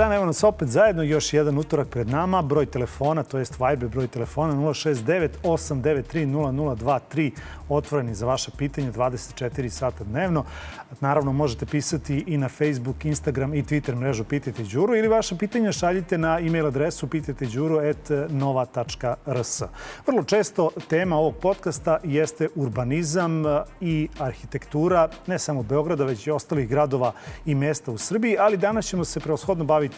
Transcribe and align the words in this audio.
Dan, 0.00 0.12
evo 0.12 0.26
nas 0.26 0.44
opet 0.44 0.68
zajedno, 0.68 1.02
još 1.02 1.32
jedan 1.32 1.58
utorak 1.58 1.88
pred 1.88 2.08
nama. 2.08 2.42
Broj 2.42 2.66
telefona, 2.66 3.22
to 3.22 3.38
jest 3.38 3.58
Viber 3.60 3.88
broj 3.88 4.06
telefona 4.06 4.54
069 4.54 5.28
893 5.42 6.26
0023, 6.26 7.30
otvoreni 7.68 8.14
za 8.14 8.26
vaše 8.26 8.50
pitanje 8.58 8.92
24 8.92 9.68
sata 9.68 10.04
dnevno. 10.04 10.44
Naravno, 11.00 11.32
možete 11.32 11.66
pisati 11.66 12.24
i 12.26 12.36
na 12.36 12.48
Facebook, 12.48 13.04
Instagram 13.04 13.54
i 13.54 13.62
Twitter 13.62 13.94
mrežu 13.94 14.24
Pitajte 14.24 14.62
Đuru 14.62 14.96
ili 14.96 15.08
vaše 15.08 15.38
pitanja 15.38 15.72
šaljite 15.72 16.18
na 16.18 16.38
e-mail 16.38 16.66
adresu 16.66 17.06
pitajteđuru.nova.rs. 17.06 19.62
Vrlo 20.06 20.24
često 20.24 20.70
tema 20.88 21.16
ovog 21.16 21.36
podcasta 21.36 21.98
jeste 22.04 22.48
urbanizam 22.54 23.42
i 23.80 24.08
arhitektura, 24.18 25.08
ne 25.26 25.38
samo 25.38 25.62
Beograda, 25.62 26.04
već 26.04 26.26
i 26.26 26.30
ostalih 26.30 26.68
gradova 26.68 27.12
i 27.46 27.54
mesta 27.54 27.92
u 27.92 27.98
Srbiji, 27.98 28.36
ali 28.38 28.56
danas 28.56 28.86
ćemo 28.86 29.04
se 29.04 29.20
preoshodno 29.20 29.64
baviti 29.64 29.89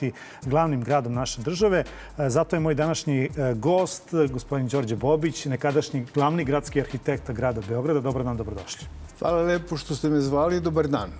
glavnim 0.44 0.84
gradom 0.84 1.14
naše 1.14 1.40
države. 1.40 1.84
Zato 2.18 2.56
je 2.56 2.60
moj 2.60 2.74
današnji 2.74 3.24
e, 3.24 3.54
gost, 3.54 4.14
gospodin 4.32 4.68
Đorđe 4.68 4.96
Bobić, 4.96 5.44
nekadašnji 5.44 6.06
glavni 6.14 6.44
gradski 6.44 6.80
arhitekta 6.80 7.32
grada 7.32 7.60
Beograda. 7.68 8.00
Dobar 8.00 8.24
dan, 8.24 8.36
dobrodošli. 8.36 8.86
Hvala 9.18 9.42
lepo 9.42 9.76
što 9.76 9.94
ste 9.94 10.08
me 10.08 10.20
zvali. 10.20 10.60
Dobar 10.60 10.88
dan. 10.88 11.10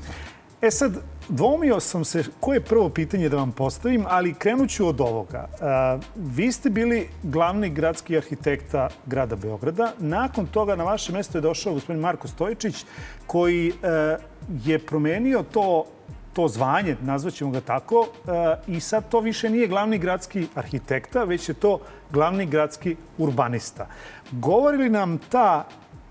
E 0.63 0.71
sad, 0.71 0.93
dvomio 1.29 1.81
sam 1.81 2.05
se 2.05 2.25
koje 2.41 2.57
je 2.57 2.65
prvo 2.65 2.89
pitanje 2.89 3.29
da 3.29 3.37
vam 3.37 3.53
postavim, 3.53 4.05
ali 4.09 4.35
krenut 4.35 4.71
ću 4.71 4.89
od 4.89 5.01
ovoga. 5.01 5.49
vi 6.17 6.53
ste 6.53 6.71
bili 6.71 7.09
glavni 7.23 7.71
gradski 7.71 8.17
arhitekta 8.17 8.89
grada 9.07 9.37
Beograda. 9.37 9.93
Nakon 9.99 10.47
toga 10.47 10.77
na 10.77 10.85
vaše 10.85 11.13
mesto 11.13 11.39
je 11.39 11.43
došao 11.43 11.75
gospodin 11.75 12.01
Marko 12.01 12.29
Stojičić, 12.29 12.85
koji 13.27 13.69
e, 13.69 13.73
je 14.65 14.79
promenio 14.79 15.45
to 15.53 15.85
to 16.33 16.49
zvanje, 16.49 16.97
nazvaćemo 17.03 17.51
ga 17.51 17.61
tako, 17.61 18.07
e, 18.07 18.57
i 18.67 18.81
sad 18.81 19.09
to 19.09 19.21
više 19.21 19.51
nije 19.51 19.69
glavni 19.69 19.99
gradski 19.99 20.47
arhitekta, 20.55 21.25
već 21.25 21.49
je 21.49 21.55
to 21.55 21.79
glavni 22.13 22.47
gradski 22.47 22.97
urbanista. 23.19 23.87
Govori 24.31 24.77
li 24.77 24.91
nam 24.91 25.19
ta 25.19 25.69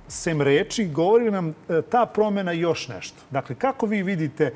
sem 0.08 0.42
reči, 0.42 0.86
govori 0.86 1.31
nam 1.31 1.49
e, 1.49 1.81
ta 1.81 2.05
promena 2.05 2.52
još 2.52 2.88
nešto. 2.88 3.17
Dakle, 3.30 3.55
kako 3.55 3.86
vi 3.86 4.03
vidite 4.03 4.44
e, 4.44 4.53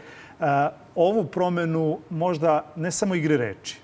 ovu 0.96 1.26
promenu 1.26 2.00
možda 2.10 2.66
ne 2.76 2.92
samo 2.92 3.16
igre 3.16 3.38
reči? 3.38 3.80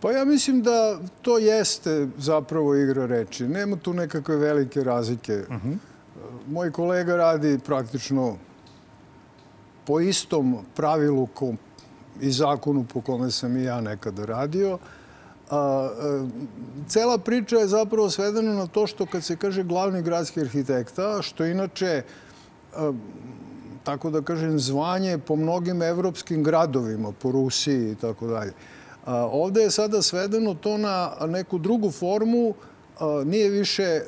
Pa 0.00 0.12
ja 0.12 0.24
mislim 0.24 0.62
da 0.62 0.98
to 1.22 1.38
jeste 1.38 2.08
zapravo 2.18 2.74
igra 2.74 3.06
reči. 3.06 3.48
Nema 3.48 3.76
tu 3.76 3.94
nekakve 3.94 4.36
velike 4.36 4.84
razlike. 4.84 5.44
Uh 5.48 5.54
mhm. 5.54 5.68
-huh. 5.68 5.76
Moj 6.48 6.72
kolega 6.72 7.16
radi 7.16 7.58
praktično 7.66 8.36
po 9.90 10.00
istom 10.00 10.58
pravilu 10.76 11.28
i 12.20 12.30
zakonu 12.30 12.84
po 12.92 13.00
kome 13.00 13.30
sam 13.30 13.56
i 13.56 13.64
ja 13.64 13.80
nekada 13.80 14.24
radio. 14.24 14.78
A, 15.50 15.88
cela 16.88 17.18
priča 17.18 17.56
je 17.56 17.66
zapravo 17.66 18.10
svedena 18.10 18.54
na 18.54 18.66
to 18.66 18.86
što 18.86 19.06
kad 19.06 19.24
se 19.24 19.36
kaže 19.36 19.62
glavni 19.62 20.02
gradski 20.02 20.40
arhitekta, 20.40 21.22
što 21.22 21.44
inače 21.44 22.02
tako 23.84 24.10
da 24.10 24.22
kažem, 24.22 24.58
zvanje 24.58 25.18
po 25.18 25.36
mnogim 25.36 25.82
evropskim 25.82 26.44
gradovima, 26.44 27.12
po 27.12 27.32
Rusiji 27.32 27.90
i 27.90 27.94
tako 27.94 28.26
dalje. 28.26 28.52
Ovde 29.32 29.62
je 29.62 29.70
sada 29.70 30.02
svedeno 30.02 30.54
to 30.54 30.78
na 30.78 31.12
neku 31.26 31.58
drugu 31.58 31.90
formu, 31.90 32.54
nije 33.24 33.50
više 33.50 34.02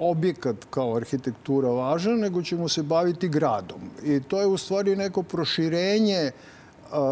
objekat 0.00 0.56
kao 0.70 0.96
arhitektura 0.96 1.68
važan, 1.68 2.18
nego 2.18 2.42
ćemo 2.42 2.68
se 2.68 2.82
baviti 2.82 3.28
gradom. 3.28 3.80
I 4.04 4.20
to 4.20 4.40
je 4.40 4.46
u 4.46 4.56
stvari 4.56 4.96
neko 4.96 5.22
proširenje 5.22 6.30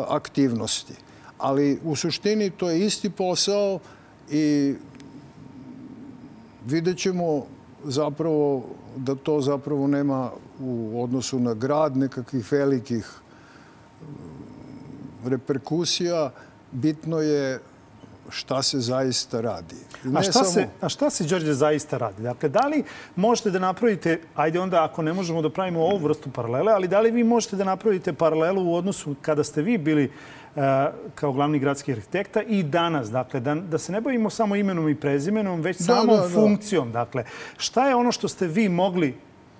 aktivnosti 0.08 0.94
ali 1.38 1.80
u 1.84 1.96
suštini 1.96 2.50
to 2.50 2.70
je 2.70 2.86
isti 2.86 3.10
posao 3.10 3.78
i 4.30 4.74
vidjet 6.66 6.98
ćemo 6.98 7.46
zapravo 7.84 8.64
da 8.96 9.14
to 9.14 9.40
zapravo 9.40 9.86
nema 9.86 10.30
u 10.60 11.02
odnosu 11.02 11.38
na 11.38 11.54
grad 11.54 11.96
nekakvih 11.96 12.52
velikih 12.52 13.20
reperkusija. 15.24 16.30
Bitno 16.72 17.20
je 17.20 17.60
šta 18.28 18.62
se 18.62 18.80
zaista 18.80 19.40
radi. 19.40 19.76
Ne 20.04 20.20
a, 20.20 20.22
šta 20.22 20.32
samo... 20.32 20.44
se, 20.44 20.68
a 20.80 20.88
šta 20.88 21.10
se, 21.10 21.24
Đorđe, 21.24 21.52
zaista 21.52 21.98
radi? 21.98 22.22
Dakle, 22.22 22.48
da 22.48 22.66
li 22.66 22.84
možete 23.16 23.50
da 23.50 23.58
napravite, 23.58 24.20
ajde 24.34 24.60
onda 24.60 24.84
ako 24.84 25.02
ne 25.02 25.12
možemo 25.12 25.42
da 25.42 25.50
pravimo 25.50 25.80
ovu 25.80 25.98
vrstu 25.98 26.30
paralele, 26.30 26.72
ali 26.72 26.88
da 26.88 27.00
li 27.00 27.10
vi 27.10 27.24
možete 27.24 27.56
da 27.56 27.64
napravite 27.64 28.12
paralelu 28.12 28.70
u 28.70 28.74
odnosu 28.74 29.14
kada 29.22 29.44
ste 29.44 29.62
vi 29.62 29.78
bili 29.78 30.10
E, 30.58 30.90
kao 31.14 31.32
glavni 31.32 31.58
gradski 31.58 31.92
arhitekta 31.92 32.42
i 32.42 32.62
danas. 32.62 33.10
Dakle, 33.10 33.40
da, 33.40 33.54
da 33.54 33.78
se 33.78 33.92
ne 33.92 34.00
bavimo 34.00 34.30
samo 34.30 34.56
imenom 34.56 34.88
i 34.88 34.94
prezimenom, 34.94 35.60
već 35.60 35.78
da, 35.78 35.84
samom 35.84 36.16
da, 36.16 36.22
da. 36.22 36.28
funkcijom. 36.28 36.92
Dakle, 36.92 37.24
šta 37.56 37.88
je 37.88 37.94
ono 37.94 38.12
što 38.12 38.28
ste 38.28 38.46
vi 38.46 38.68
mogli 38.68 39.14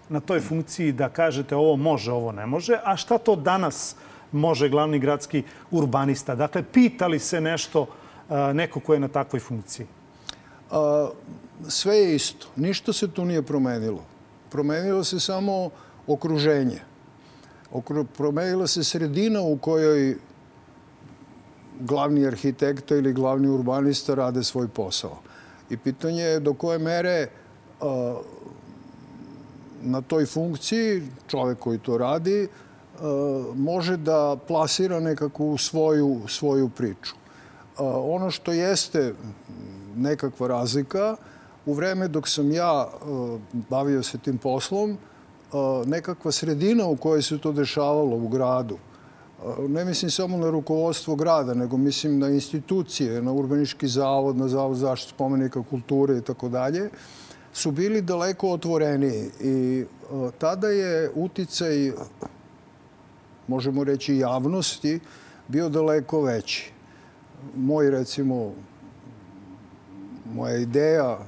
na 0.08 0.20
toj 0.20 0.40
funkciji 0.40 0.92
da 0.92 1.08
kažete 1.08 1.56
ovo 1.56 1.76
može, 1.76 2.12
ovo 2.12 2.32
ne 2.32 2.46
može, 2.46 2.78
a 2.84 2.96
šta 2.96 3.18
to 3.18 3.36
danas 3.36 3.96
može 4.32 4.68
glavni 4.68 4.98
gradski 4.98 5.42
urbanista? 5.70 6.34
Dakle, 6.34 6.62
pitali 6.72 7.18
se 7.18 7.40
nešto 7.40 7.82
e, 7.82 7.86
neko 8.54 8.80
ko 8.80 8.94
je 8.94 9.00
na 9.00 9.08
takvoj 9.08 9.40
funkciji? 9.40 9.86
A, 10.70 11.08
sve 11.68 11.96
je 11.96 12.14
isto. 12.14 12.46
Ništa 12.56 12.92
se 12.92 13.08
tu 13.08 13.24
nije 13.24 13.42
promenilo. 13.42 14.04
Promenilo 14.50 15.04
se 15.04 15.20
samo 15.20 15.70
okruženje. 16.06 16.80
Okru, 17.72 18.04
promenila 18.04 18.66
se 18.66 18.84
sredina 18.84 19.40
u 19.40 19.58
kojoj 19.58 20.16
glavni 21.80 22.26
arhitekta 22.26 22.96
ili 22.96 23.12
glavni 23.12 23.48
urbanista 23.48 24.14
rade 24.14 24.44
svoj 24.44 24.68
posao. 24.68 25.18
I 25.70 25.76
pitanje 25.76 26.22
je 26.22 26.40
do 26.40 26.54
koje 26.54 26.78
mere 26.78 27.28
na 29.82 30.00
toj 30.00 30.26
funkciji 30.26 31.02
čovek 31.28 31.58
koji 31.58 31.78
to 31.78 31.98
radi 31.98 32.48
može 33.54 33.96
da 33.96 34.36
plasira 34.48 35.00
nekakvu 35.00 35.58
svoju, 35.58 36.20
svoju 36.28 36.68
priču. 36.68 37.14
Ono 37.78 38.30
što 38.30 38.52
jeste 38.52 39.14
nekakva 39.96 40.48
razlika, 40.48 41.16
u 41.66 41.74
vreme 41.74 42.08
dok 42.08 42.28
sam 42.28 42.52
ja 42.52 42.88
bavio 43.52 44.02
se 44.02 44.18
tim 44.18 44.38
poslom, 44.38 44.98
nekakva 45.86 46.32
sredina 46.32 46.86
u 46.86 46.96
kojoj 46.96 47.22
se 47.22 47.38
to 47.38 47.52
dešavalo 47.52 48.16
u 48.16 48.28
gradu, 48.28 48.78
ne 49.68 49.84
mislim 49.84 50.10
samo 50.10 50.36
na 50.36 50.50
rukovodstvo 50.50 51.16
grada, 51.16 51.54
nego 51.54 51.76
mislim 51.76 52.18
na 52.18 52.28
institucije, 52.28 53.22
na 53.22 53.32
urbanički 53.32 53.88
zavod, 53.88 54.36
na 54.36 54.48
zavod 54.48 54.76
zaštitu 54.76 55.14
spomenika 55.14 55.62
kulture 55.70 56.18
i 56.18 56.22
tako 56.22 56.48
dalje, 56.48 56.90
su 57.52 57.70
bili 57.70 58.02
daleko 58.02 58.50
otvoreniji. 58.50 59.30
I 59.40 59.84
tada 60.38 60.68
je 60.68 61.10
uticaj, 61.14 61.92
možemo 63.46 63.84
reći, 63.84 64.16
javnosti 64.16 65.00
bio 65.48 65.68
daleko 65.68 66.22
veći. 66.22 66.72
Moj, 67.56 67.90
recimo, 67.90 68.52
moja 70.34 70.56
ideja 70.56 71.18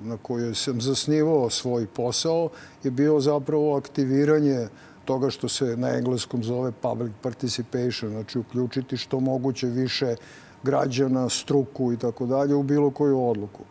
na 0.00 0.16
kojoj 0.16 0.54
sam 0.54 0.80
zasnivao 0.80 1.50
svoj 1.50 1.86
posao 1.86 2.48
je 2.84 2.90
bio 2.90 3.20
zapravo 3.20 3.76
aktiviranje 3.76 4.68
toga 5.04 5.30
što 5.30 5.48
se 5.48 5.76
na 5.76 5.88
engleskom 5.88 6.44
zove 6.44 6.72
public 6.72 7.12
participation, 7.22 8.10
znači 8.10 8.38
uključiti 8.38 8.96
što 8.96 9.20
moguće 9.20 9.66
više 9.66 10.16
građana, 10.62 11.28
struku 11.28 11.92
i 11.92 11.96
tako 11.96 12.26
dalje 12.26 12.54
u 12.54 12.62
bilo 12.62 12.90
koju 12.90 13.28
odluku. 13.28 13.64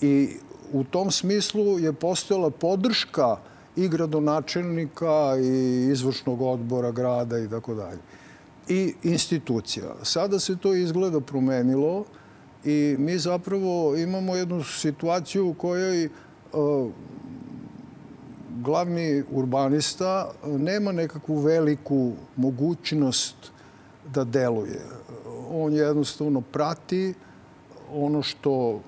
I 0.00 0.36
u 0.72 0.84
tom 0.84 1.10
smislu 1.10 1.78
je 1.78 1.92
postojala 1.92 2.50
podrška 2.50 3.36
i 3.76 3.88
gradonačelnika 3.88 5.36
i 5.40 5.88
izvršnog 5.92 6.42
odbora 6.42 6.90
grada 6.90 7.38
i 7.38 7.48
tako 7.48 7.74
dalje. 7.74 7.98
I 8.68 8.94
institucija. 9.02 9.94
Sada 10.02 10.38
se 10.38 10.56
to 10.56 10.74
izgleda 10.74 11.20
promenilo 11.20 12.04
i 12.64 12.96
mi 12.98 13.18
zapravo 13.18 13.96
imamo 13.96 14.36
jednu 14.36 14.64
situaciju 14.64 15.48
u 15.48 15.54
kojoj 15.54 16.08
glavni 18.62 19.22
urbanista 19.30 20.30
nema 20.46 20.92
nekakvu 20.92 21.36
veliku 21.36 22.12
mogućnost 22.36 23.36
da 24.14 24.24
deluje. 24.24 24.80
On 25.50 25.72
jednostavno 25.72 26.40
prati 26.40 27.14
ono 27.92 28.22
što 28.22 28.80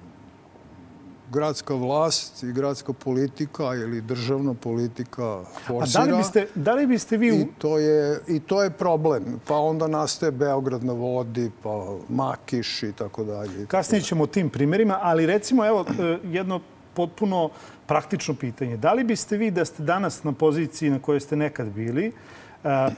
gradska 1.34 1.74
vlast 1.74 2.42
i 2.42 2.52
gradska 2.52 2.92
politika 2.92 3.74
ili 3.74 4.00
državna 4.00 4.54
politika 4.54 5.44
forsira. 5.66 6.02
A 6.02 6.06
da 6.06 6.12
li 6.12 6.16
biste, 6.16 6.46
da 6.54 6.74
li 6.74 6.86
biste 6.86 7.16
vi... 7.16 7.28
I 7.28 7.46
to, 7.58 7.78
je, 7.78 8.20
I 8.26 8.40
to 8.40 8.62
je 8.62 8.70
problem. 8.70 9.40
Pa 9.46 9.56
onda 9.56 9.86
nastaje 9.86 10.32
Beograd 10.32 10.84
na 10.84 10.92
vodi, 10.92 11.50
pa 11.62 11.86
Makiš 12.08 12.82
i 12.82 12.92
tako 12.92 13.24
dalje. 13.24 13.66
Kasnije 13.66 14.02
ćemo 14.02 14.24
o 14.24 14.26
tim 14.26 14.50
primjerima, 14.50 14.98
ali 15.02 15.26
recimo 15.26 15.66
evo 15.66 15.84
jedno 16.24 16.60
potpuno 16.94 17.50
praktično 17.86 18.34
pitanje. 18.34 18.76
Da 18.76 18.92
li 18.92 19.04
biste 19.04 19.36
vi 19.36 19.50
da 19.50 19.64
ste 19.64 19.82
danas 19.82 20.24
na 20.24 20.32
poziciji 20.32 20.90
na 20.90 20.98
kojoj 20.98 21.20
ste 21.20 21.36
nekad 21.36 21.66
bili, 21.66 22.12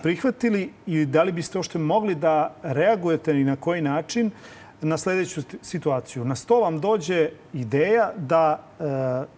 prihvatili 0.02 0.72
i 0.86 1.06
da 1.06 1.22
li 1.22 1.32
biste 1.32 1.58
ošte 1.58 1.78
mogli 1.78 2.14
da 2.14 2.54
reagujete 2.62 3.40
i 3.40 3.44
na 3.44 3.56
koji 3.56 3.82
način 3.82 4.30
na 4.81 4.96
sledeću 4.99 5.43
situaciju. 5.62 6.25
Na 6.25 6.34
sto 6.34 6.61
vam 6.61 6.81
dođe 6.81 7.31
ideja 7.52 8.12
da 8.17 8.62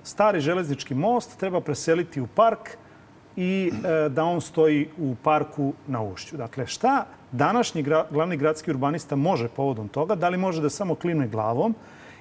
stari 0.02 0.40
železnički 0.40 0.94
most 0.94 1.38
treba 1.38 1.60
preseliti 1.60 2.20
u 2.20 2.26
park 2.26 2.76
i 3.36 3.72
da 4.10 4.24
on 4.24 4.40
stoji 4.40 4.88
u 4.98 5.14
parku 5.22 5.72
na 5.86 6.02
ušću. 6.02 6.36
Dakle, 6.36 6.66
šta 6.66 7.06
današnji 7.32 7.82
glavni 8.10 8.36
gradski 8.36 8.70
urbanista 8.70 9.16
može 9.16 9.48
povodom 9.48 9.88
toga? 9.88 10.14
Da 10.14 10.28
li 10.28 10.36
može 10.36 10.62
da 10.62 10.70
samo 10.70 10.94
klimne 10.94 11.28
glavom? 11.28 11.74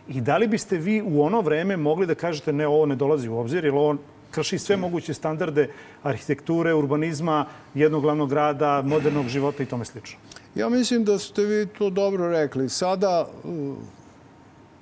I 0.08 0.22
da 0.22 0.38
li 0.38 0.48
biste 0.48 0.78
vi 0.78 1.02
u 1.02 1.22
ono 1.22 1.42
vreme 1.42 1.78
mogli 1.78 2.06
da 2.06 2.16
kažete 2.16 2.54
ne, 2.54 2.68
ovo 2.68 2.86
ne 2.86 2.96
dolazi 2.96 3.30
u 3.30 3.38
obzir, 3.38 3.66
jer 3.66 3.74
ovo 3.74 3.98
krši 4.32 4.60
sve 4.60 4.78
moguće 4.78 5.14
standarde 5.14 5.70
arhitekture, 6.04 6.74
urbanizma, 6.74 7.46
jednog 7.74 8.02
glavnog 8.02 8.30
grada, 8.30 8.82
modernog 8.82 9.28
života 9.28 9.64
i 9.64 9.66
tome 9.66 9.86
slično? 9.86 10.20
Ja 10.56 10.70
mislim 10.70 11.04
da 11.04 11.20
ste 11.20 11.46
vi 11.46 11.66
to 11.66 11.90
dobro 11.90 12.30
rekli. 12.30 12.70
Sada 12.70 13.28
uh, 13.44 13.76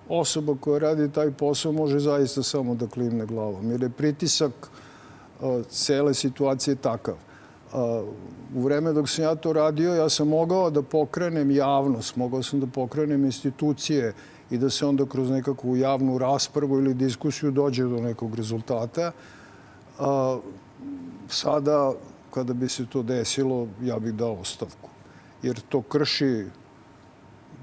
osoba 0.09 0.55
koja 0.59 0.79
radi 0.79 1.11
taj 1.11 1.31
posao 1.31 1.71
može 1.71 1.99
zaista 1.99 2.43
samo 2.43 2.75
da 2.75 2.87
klimne 2.87 3.25
glavom, 3.25 3.71
jer 3.71 3.83
je 3.83 3.89
pritisak 3.89 4.51
uh, 5.39 5.65
cele 5.69 6.13
situacije 6.13 6.75
takav. 6.75 7.15
Uh, 7.73 7.79
u 8.55 8.61
vreme 8.61 8.93
dok 8.93 9.09
sam 9.09 9.23
ja 9.23 9.35
to 9.35 9.53
radio, 9.53 9.93
ja 9.93 10.09
sam 10.09 10.27
mogao 10.27 10.69
da 10.69 10.81
pokrenem 10.81 11.51
javnost, 11.51 12.15
mogao 12.15 12.43
sam 12.43 12.59
da 12.59 12.67
pokrenem 12.67 13.25
institucije, 13.25 14.13
i 14.49 14.57
da 14.57 14.69
se 14.69 14.85
onda 14.85 15.05
kroz 15.05 15.29
nekakvu 15.29 15.75
javnu 15.75 16.17
raspravu 16.17 16.77
ili 16.77 16.93
diskusiju 16.93 17.51
dođe 17.51 17.83
do 17.83 18.01
nekog 18.01 18.35
rezultata. 18.35 19.11
A, 19.99 20.39
sada, 21.29 21.93
kada 22.33 22.53
bi 22.53 22.69
se 22.69 22.85
to 22.85 23.03
desilo, 23.03 23.67
ja 23.81 23.99
bih 23.99 24.13
dao 24.13 24.33
ostavku. 24.33 24.89
Jer 25.43 25.59
to 25.69 25.81
krši 25.81 26.45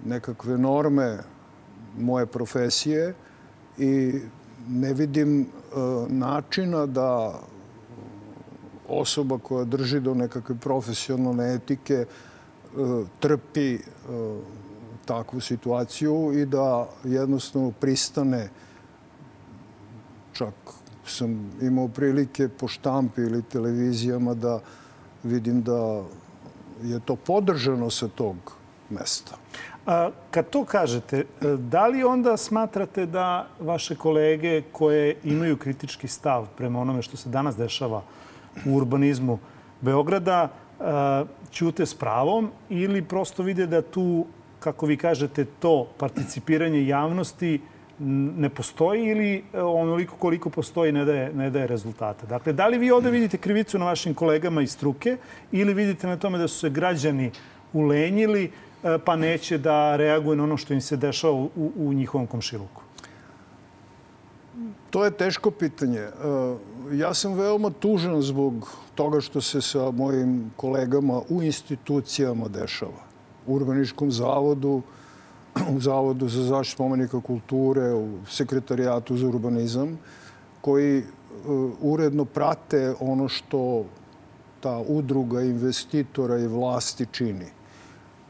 nekakve 0.05 0.59
norme 0.59 1.19
moje 1.99 2.27
profesije 2.27 3.15
i 3.79 4.21
ne 4.69 4.95
vidim 4.95 5.47
a, 5.47 6.07
načina 6.09 6.87
da 6.87 7.41
osoba 8.89 9.39
koja 9.39 9.65
drži 9.65 10.01
do 10.01 10.15
nekakve 10.15 10.57
profesionalne 10.57 11.55
etike 11.55 12.05
a, 12.77 13.05
trpi 13.21 13.79
takvu 15.05 15.41
situaciju 15.41 16.33
i 16.35 16.47
da 16.47 16.89
jednostavno 17.05 17.71
pristane 17.71 18.49
čak 20.33 20.55
sam 21.07 21.51
imao 21.63 21.89
prilike 21.89 22.49
po 22.49 22.69
štampi 22.69 23.21
ili 23.21 23.43
televizijama 23.43 24.35
da 24.35 24.61
vidim 25.23 25.63
da 25.63 26.03
je 26.83 27.01
to 27.01 27.17
podržano 27.17 27.91
sa 27.91 28.09
tog 28.09 28.37
mesta. 28.91 29.37
A, 29.87 30.11
kad 30.31 30.51
to 30.51 30.65
kažete, 30.65 31.25
da 31.59 31.87
li 31.87 32.05
onda 32.05 32.37
smatrate 32.37 33.07
da 33.07 33.49
vaše 33.61 33.97
kolege 33.97 34.63
koje 34.73 35.17
imaju 35.25 35.57
kritički 35.57 36.09
stav 36.09 36.47
prema 36.57 36.81
onome 36.81 37.03
što 37.03 37.17
se 37.17 37.29
danas 37.29 37.57
dešava 37.57 38.03
u 38.67 38.77
urbanizmu 38.77 39.39
Beograda, 39.81 40.49
ćute 41.51 41.87
s 41.87 41.95
pravom 41.95 42.51
ili 42.69 43.05
prosto 43.05 43.43
vide 43.43 43.67
da 43.67 43.83
tu 43.83 44.27
kako 44.63 44.87
vi 44.87 44.97
kažete, 44.97 45.45
to 45.45 45.89
participiranje 45.99 46.87
javnosti 46.87 47.61
ne 48.39 48.49
postoji 48.49 49.05
ili 49.05 49.45
e, 49.53 49.63
onoliko 49.63 50.17
koliko 50.17 50.51
postoji 50.51 50.93
ne 50.93 51.05
daje, 51.05 51.33
ne 51.33 51.51
daje 51.51 51.67
rezultata. 51.67 52.27
Dakle, 52.27 52.53
da 52.53 52.67
li 52.67 52.79
vi 52.79 52.91
ovde 52.91 53.11
vidite 53.11 53.39
krivicu 53.39 53.79
na 53.79 53.85
vašim 53.85 54.15
kolegama 54.15 54.63
iz 54.63 54.73
struke 54.73 55.17
ili 55.53 55.75
vidite 55.75 56.07
na 56.07 56.17
tome 56.17 56.39
da 56.39 56.49
su 56.49 56.59
se 56.59 56.71
građani 56.71 57.31
ulenjili 57.73 58.45
e, 58.45 58.99
pa 59.05 59.17
neće 59.17 59.59
da 59.59 59.97
reaguje 59.97 60.37
na 60.37 60.45
ono 60.45 60.57
što 60.57 60.75
im 60.75 60.81
se 60.81 60.97
dešava 60.97 61.33
u, 61.35 61.51
u 61.77 61.93
njihovom 61.93 62.27
komšiluku? 62.27 62.83
To 64.91 65.05
je 65.05 65.11
teško 65.11 65.51
pitanje. 65.51 66.01
E, 66.01 66.11
ja 66.93 67.15
sam 67.15 67.35
veoma 67.35 67.71
tužan 67.71 68.23
zbog 68.23 68.71
toga 68.95 69.21
što 69.21 69.41
se 69.41 69.61
sa 69.61 69.91
mojim 69.91 70.53
kolegama 70.57 71.21
u 71.29 71.43
institucijama 71.43 72.49
dešava 72.49 73.12
Urbaničkom 73.47 74.11
zavodu, 74.11 74.83
u 75.77 75.81
Zavodu 75.81 76.29
za 76.29 76.43
zaštitu 76.43 76.77
spomenika 76.77 77.21
kulture, 77.21 77.95
u 77.95 78.09
Sekretarijatu 78.31 79.17
za 79.17 79.29
urbanizam, 79.29 79.99
koji 80.61 80.99
e, 80.99 81.05
uredno 81.81 82.25
prate 82.25 82.95
ono 83.01 83.29
što 83.29 83.85
ta 84.61 84.79
udruga 84.89 85.43
investitora 85.43 86.39
i 86.39 86.47
vlasti 86.47 87.07
čini. 87.13 87.47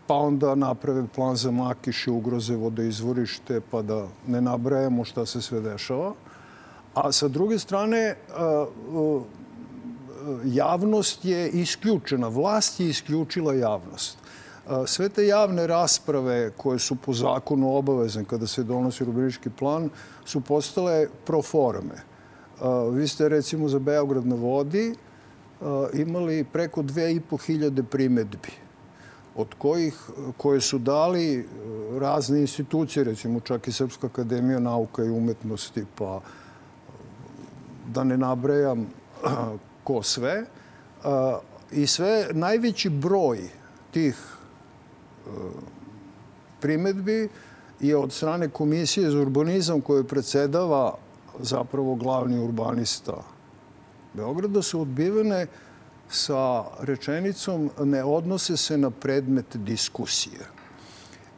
Pa 0.06 0.14
onda 0.14 0.54
naprave 0.54 1.04
plan 1.14 1.36
za 1.36 1.50
makiše, 1.50 2.10
ugroze 2.10 2.56
vodoizvorište, 2.56 3.60
pa 3.70 3.82
da 3.82 4.06
ne 4.26 4.40
nabrajamo 4.40 5.04
šta 5.04 5.26
se 5.26 5.42
sve 5.42 5.60
dešava. 5.60 6.14
A 6.94 7.12
sa 7.12 7.28
druge 7.28 7.58
strane, 7.58 7.98
e, 7.98 8.14
e, 8.14 9.20
javnost 10.44 11.24
je 11.24 11.48
isključena, 11.50 12.28
vlast 12.28 12.80
je 12.80 12.88
isključila 12.88 13.54
javnost. 13.54 14.18
Sve 14.86 15.08
te 15.08 15.26
javne 15.26 15.66
rasprave 15.66 16.50
koje 16.56 16.78
su 16.78 16.96
po 16.96 17.12
zakonu 17.12 17.76
obavezne 17.76 18.24
kada 18.24 18.46
se 18.46 18.62
donosi 18.62 19.02
urbanički 19.02 19.50
plan 19.50 19.90
su 20.24 20.40
postale 20.40 21.06
pro 21.24 21.42
forme. 21.42 21.94
Vi 22.92 23.08
ste 23.08 23.28
recimo 23.28 23.68
za 23.68 23.78
Beograd 23.78 24.26
na 24.26 24.34
vodi 24.34 24.94
imali 25.94 26.44
preko 26.44 26.82
2500 26.82 27.82
primetbi 27.82 28.48
od 29.36 29.48
kojih, 29.58 29.94
koje 30.36 30.60
su 30.60 30.78
dali 30.78 31.48
razne 32.00 32.40
institucije, 32.40 33.04
recimo 33.04 33.40
čak 33.40 33.68
i 33.68 33.72
Srpska 33.72 34.06
akademija 34.06 34.58
nauka 34.58 35.04
i 35.04 35.10
umetnosti, 35.10 35.84
pa 35.98 36.20
da 37.88 38.04
ne 38.04 38.16
nabrajam 38.16 38.86
ko 39.84 40.02
sve. 40.02 40.44
I 41.72 41.86
sve, 41.86 42.28
najveći 42.32 42.90
broj 42.90 43.48
tih 43.90 44.31
primetbi 46.60 47.28
je 47.80 47.96
od 47.96 48.12
strane 48.12 48.48
Komisije 48.48 49.10
za 49.10 49.18
urbanizam 49.18 49.80
koje 49.80 50.04
predsedava 50.04 50.94
zapravo 51.40 51.94
glavni 51.94 52.38
urbanista 52.38 53.22
Beograda 54.14 54.62
su 54.62 54.80
odbivene 54.80 55.46
sa 56.08 56.64
rečenicom 56.80 57.70
ne 57.84 58.04
odnose 58.04 58.56
se 58.56 58.78
na 58.78 58.90
predmet 58.90 59.56
diskusije. 59.56 60.40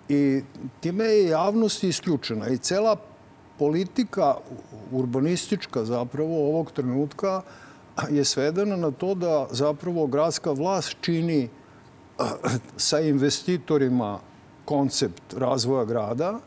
I 0.08 0.42
time 0.80 1.04
je 1.04 1.28
javnost 1.28 1.84
isključena 1.84 2.48
i 2.48 2.58
cela 2.58 2.96
politika 3.58 4.34
urbanistička 4.92 5.84
zapravo 5.84 6.48
ovog 6.48 6.72
trenutka 6.72 7.42
je 8.10 8.24
svedena 8.24 8.76
na 8.76 8.90
to 8.90 9.14
da 9.14 9.46
zapravo 9.50 10.06
gradska 10.06 10.52
vlast 10.52 10.96
čini 11.00 11.48
sa 12.76 13.00
investitorima 13.00 14.18
koncept 14.64 15.34
razvoja 15.36 15.84
grada 15.84 16.38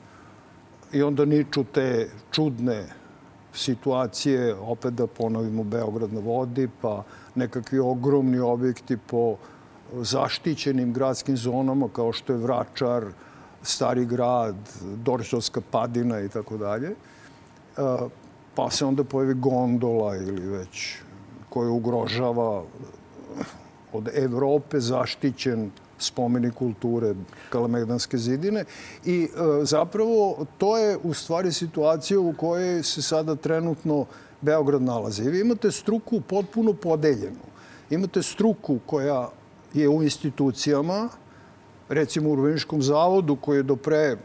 i 0.91 1.03
onda 1.03 1.25
niču 1.25 1.63
te 1.63 2.09
čudne 2.31 2.86
situacije, 3.53 4.55
opet 4.55 4.93
da 4.93 5.07
ponovimo 5.07 5.63
Beograd 5.63 6.13
na 6.13 6.19
vodi, 6.19 6.69
pa 6.81 7.03
nekakvi 7.36 7.79
ogromni 7.79 8.39
objekti 8.39 8.97
po 8.97 9.36
zaštićenim 9.93 10.93
gradskim 10.93 11.38
zonama 11.38 11.89
kao 11.93 12.12
što 12.12 12.33
je 12.33 12.39
Vračar, 12.39 13.05
Stari 13.62 14.05
grad, 14.05 14.55
Dorčovska 14.81 15.62
padina 15.71 16.19
i 16.21 16.29
tako 16.29 16.57
dalje. 16.57 16.95
Pa 18.55 18.69
se 18.69 18.86
onda 18.86 19.03
pojavi 19.03 19.33
gondola 19.33 20.15
ili 20.15 20.47
već 20.47 20.97
koja 21.50 21.69
ugrožava 21.69 22.63
od 23.94 24.10
Evrope 24.13 24.79
zaštićen 24.79 25.72
spomenik 26.00 26.53
kulture 26.53 27.13
Kalemegdanske 27.50 28.17
zidine 28.17 28.65
i 29.06 29.24
e, 29.24 29.27
zapravo 29.65 30.46
to 30.58 30.77
je 30.77 30.98
u 31.03 31.13
stvari 31.13 31.51
situacija 31.51 32.20
u 32.20 32.34
kojoj 32.34 32.84
se 32.84 33.01
sada 33.01 33.36
trenutno 33.36 34.06
Beograd 34.41 34.82
nalazi. 34.82 35.24
I 35.24 35.29
vi 35.29 35.39
imate 35.41 35.72
struku 35.72 36.22
potpuno 36.22 36.74
podeljenu. 36.74 37.41
Imate 37.89 38.24
struku 38.24 38.79
koja 38.86 39.29
je 39.74 39.89
u 39.89 40.03
institucijama, 40.03 41.10
recimo 41.89 42.29
u 42.29 42.34
Urbaničkom 42.34 42.82
zavodu 42.82 43.36
koji 43.36 43.58
je 43.58 43.63
do 43.63 43.75
pre 43.75 44.17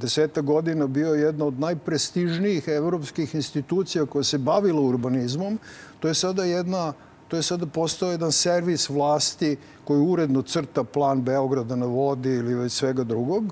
deseta 0.00 0.40
godina 0.40 0.86
bio 0.86 1.14
jedna 1.14 1.44
od 1.44 1.60
najprestižnijih 1.60 2.68
evropskih 2.68 3.34
institucija 3.34 4.06
koja 4.06 4.22
se 4.24 4.38
bavila 4.38 4.80
urbanizmom. 4.80 5.58
To 6.00 6.08
je 6.08 6.14
sada 6.14 6.44
jedna 6.44 6.92
To 7.28 7.36
je 7.36 7.42
sada 7.42 7.66
postao 7.66 8.10
jedan 8.10 8.32
servis 8.32 8.88
vlasti 8.88 9.56
koji 9.84 10.00
uredno 10.00 10.42
crta 10.42 10.84
plan 10.84 11.22
Beograda 11.22 11.76
na 11.76 11.86
vodi 11.86 12.30
ili 12.30 12.54
već 12.54 12.72
svega 12.72 13.04
drugog. 13.04 13.44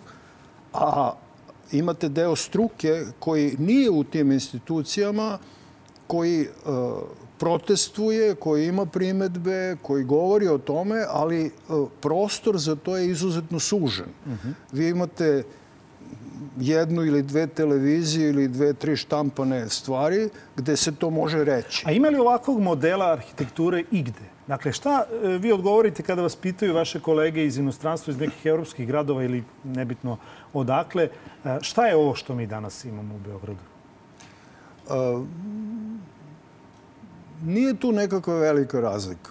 A 0.73 1.13
imate 1.73 2.09
deo 2.09 2.37
struke 2.37 3.05
koji 3.19 3.57
nije 3.59 3.91
u 3.91 4.05
tim 4.05 4.33
institucijama, 4.33 5.39
koji 6.07 6.49
protestuje, 7.39 8.35
koji 8.35 8.67
ima 8.67 8.87
primetbe, 8.87 9.77
koji 9.83 10.05
govori 10.05 10.49
o 10.49 10.59
tome, 10.59 11.05
ali 11.09 11.51
prostor 12.01 12.59
za 12.59 12.77
to 12.77 12.97
je 12.97 13.11
izuzetno 13.11 13.61
sužen. 13.61 14.07
Uh 14.27 14.33
-huh. 14.33 14.53
Vi 14.73 14.89
imate 14.89 15.43
jednu 16.61 17.05
ili 17.05 17.23
dve 17.23 17.47
televizije 17.47 18.31
ili 18.31 18.49
dve, 18.49 18.73
tri 18.73 18.97
štampane 18.97 19.69
stvari 19.69 20.29
gde 20.57 20.77
se 20.77 20.95
to 20.95 21.11
može 21.11 21.45
reći. 21.45 21.85
A 21.87 21.93
ima 21.93 22.09
li 22.09 22.19
ovakvog 22.19 22.61
modela 22.61 23.13
arhitekture 23.13 23.85
igde? 23.91 24.35
Dakle, 24.47 24.73
šta 24.73 25.03
e, 25.03 25.29
vi 25.29 25.53
odgovorite 25.53 26.03
kada 26.03 26.23
vas 26.23 26.37
pitaju 26.37 26.75
vaše 26.75 27.01
kolege 27.01 27.45
iz 27.45 27.59
inostranstva, 27.59 28.11
iz 28.11 28.21
nekih 28.21 28.47
evropskih 28.47 28.87
gradova 28.87 29.25
ili 29.25 29.45
nebitno 29.65 30.19
odakle, 30.53 31.09
e, 31.45 31.59
šta 31.61 31.87
je 31.87 31.97
ovo 31.97 32.15
što 32.15 32.35
mi 32.35 32.47
danas 32.47 32.85
imamo 32.85 33.15
u 33.15 33.19
Beogradu? 33.19 33.61
A, 34.91 35.25
nije 37.45 37.75
tu 37.75 37.93
nekakva 37.93 38.35
velika 38.35 38.81
razlika. 38.81 39.31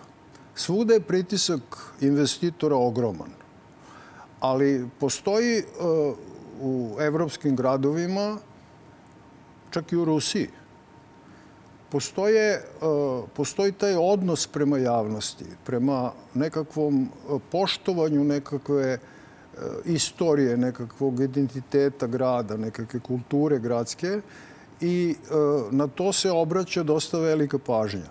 Svuda 0.55 0.93
je 0.93 0.99
pritisak 0.99 1.93
investitora 2.01 2.75
ogroman. 2.75 3.29
Ali 4.39 4.89
postoji 4.99 5.57
uh, 5.57 6.15
u 6.62 6.95
evropskim 7.00 7.55
gradovima, 7.55 8.38
čak 9.69 9.91
i 9.91 9.98
u 9.98 10.05
Rusiji, 10.05 10.48
postoje, 11.89 12.62
uh, 12.81 13.29
postoji 13.36 13.72
taj 13.72 13.95
odnos 13.95 14.48
prema 14.48 14.77
javnosti, 14.77 15.45
prema 15.65 16.12
nekakvom 16.33 17.10
poštovanju 17.51 18.24
nekakve 18.24 18.93
uh, 18.93 19.00
istorije, 19.86 20.57
nekakvog 20.57 21.19
identiteta 21.19 22.07
grada, 22.07 22.57
nekakve 22.57 23.00
kulture 23.00 23.60
gradske 23.60 24.22
i 24.81 25.15
na 25.72 25.88
to 25.88 26.13
se 26.13 26.31
obraća 26.31 26.83
dosta 26.83 27.19
velika 27.19 27.57
pažnja. 27.57 28.10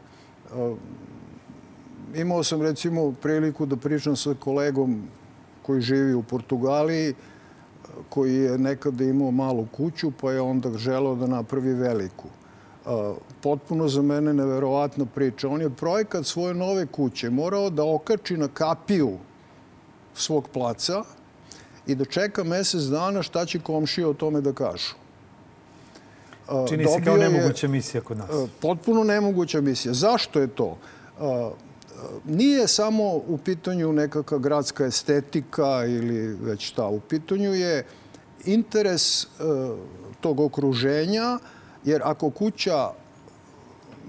Imao 2.15 2.45
sam 2.45 2.63
recimo 2.63 3.13
priliku 3.13 3.67
da 3.67 3.77
pričam 3.77 4.17
sa 4.17 4.35
kolegom 4.41 5.03
koji 5.63 5.81
živi 5.81 6.15
u 6.15 6.23
Portugaliji, 6.23 7.15
koji 8.09 8.35
je 8.35 8.59
nekada 8.59 9.05
imao 9.05 9.31
malu 9.31 9.67
kuću, 9.77 10.11
pa 10.21 10.33
je 10.33 10.41
onda 10.41 10.79
želeo 10.79 11.15
da 11.15 11.27
napravi 11.27 11.75
veliku. 11.75 12.29
Potpuno 13.41 13.89
za 13.89 14.03
mene 14.03 14.35
neverovatna 14.35 15.07
priča. 15.07 15.49
On 15.49 15.61
je 15.61 15.71
projekat 15.71 16.27
svoje 16.27 16.55
nove 16.55 16.87
kuće 16.87 17.31
morao 17.31 17.71
da 17.71 17.85
okači 17.85 18.37
na 18.37 18.49
kapiju 18.49 19.19
svog 20.15 20.49
placa 20.49 21.05
i 21.87 21.95
da 21.95 22.05
čeka 22.05 22.45
mesec 22.45 22.83
dana 22.83 23.23
šta 23.23 23.47
će 23.47 23.61
komšije 23.61 24.07
o 24.07 24.15
tome 24.15 24.41
da 24.41 24.53
kažu. 24.53 24.95
Čini 26.69 26.87
se 26.87 27.05
kao 27.05 27.17
nemoguća 27.17 27.69
misija 27.69 28.01
kod 28.01 28.19
nas. 28.19 28.31
Potpuno 28.61 29.05
nemoguća 29.05 29.61
misija. 29.61 29.95
Zašto 29.95 30.41
je 30.41 30.47
to? 30.47 30.77
Nije 32.25 32.69
samo 32.69 33.15
u 33.15 33.39
pitanju 33.45 33.93
nekakva 33.93 34.39
gradska 34.39 34.87
estetika 34.87 35.85
ili 35.87 36.37
već 36.43 36.69
šta. 36.69 36.87
U 36.87 37.01
pitanju 37.01 37.55
je 37.55 37.87
interes 38.45 39.27
tog 40.21 40.41
okruženja, 40.41 41.39
jer 41.85 42.01
ako 42.05 42.31
kuća 42.31 42.91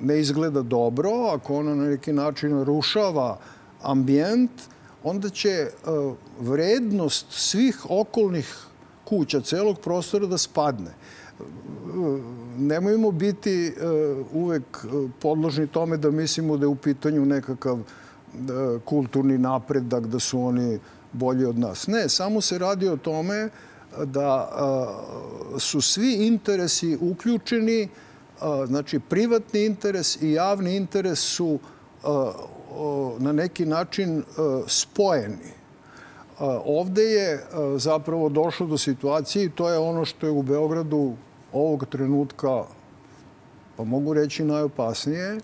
ne 0.01 0.19
izgleda 0.19 0.61
dobro, 0.61 1.09
ako 1.09 1.55
ona 1.55 1.75
na 1.75 1.85
neki 1.85 2.13
način 2.13 2.63
rušava 2.63 3.39
ambijent, 3.81 4.51
onda 5.03 5.29
će 5.29 5.67
vrednost 6.39 7.25
svih 7.29 7.85
okolnih 7.89 8.57
kuća, 9.05 9.41
celog 9.41 9.79
prostora 9.79 10.27
da 10.27 10.37
spadne 10.37 10.93
nemojmo 12.57 13.11
biti 13.11 13.67
e, 13.67 13.73
uvek 14.33 14.63
e, 14.63 14.87
podložni 15.19 15.67
tome 15.67 15.97
da 15.97 16.11
mislimo 16.11 16.57
da 16.57 16.63
je 16.63 16.67
u 16.67 16.75
pitanju 16.75 17.25
nekakav 17.25 17.79
e, 17.79 17.83
kulturni 18.85 19.37
napredak, 19.37 20.07
da 20.07 20.19
su 20.19 20.41
oni 20.41 20.79
bolji 21.11 21.45
od 21.45 21.59
nas. 21.59 21.87
Ne, 21.87 22.09
samo 22.09 22.41
se 22.41 22.57
radi 22.57 22.87
o 22.87 22.97
tome 22.97 23.49
da 24.05 24.49
su 25.59 25.81
svi 25.81 26.13
interesi 26.13 26.97
uključeni, 27.01 27.89
znači 28.67 28.99
privatni 28.99 29.65
interes 29.65 30.21
i 30.21 30.31
javni 30.31 30.75
interes 30.75 31.19
su 31.19 31.59
na 33.19 33.31
neki 33.31 33.65
način 33.65 34.23
spojeni. 34.67 35.53
Ovde 36.65 37.03
je 37.03 37.45
zapravo 37.77 38.29
došlo 38.29 38.67
do 38.67 38.77
situacije 38.77 39.45
i 39.45 39.49
to 39.49 39.69
je 39.69 39.77
ono 39.77 40.05
što 40.05 40.25
je 40.25 40.31
u 40.31 40.41
Beogradu 40.41 41.13
ovog 41.53 41.85
trenutka, 41.85 42.63
pa 43.77 43.83
mogu 43.83 44.13
reći 44.13 44.43
najopasnije, 44.43 45.39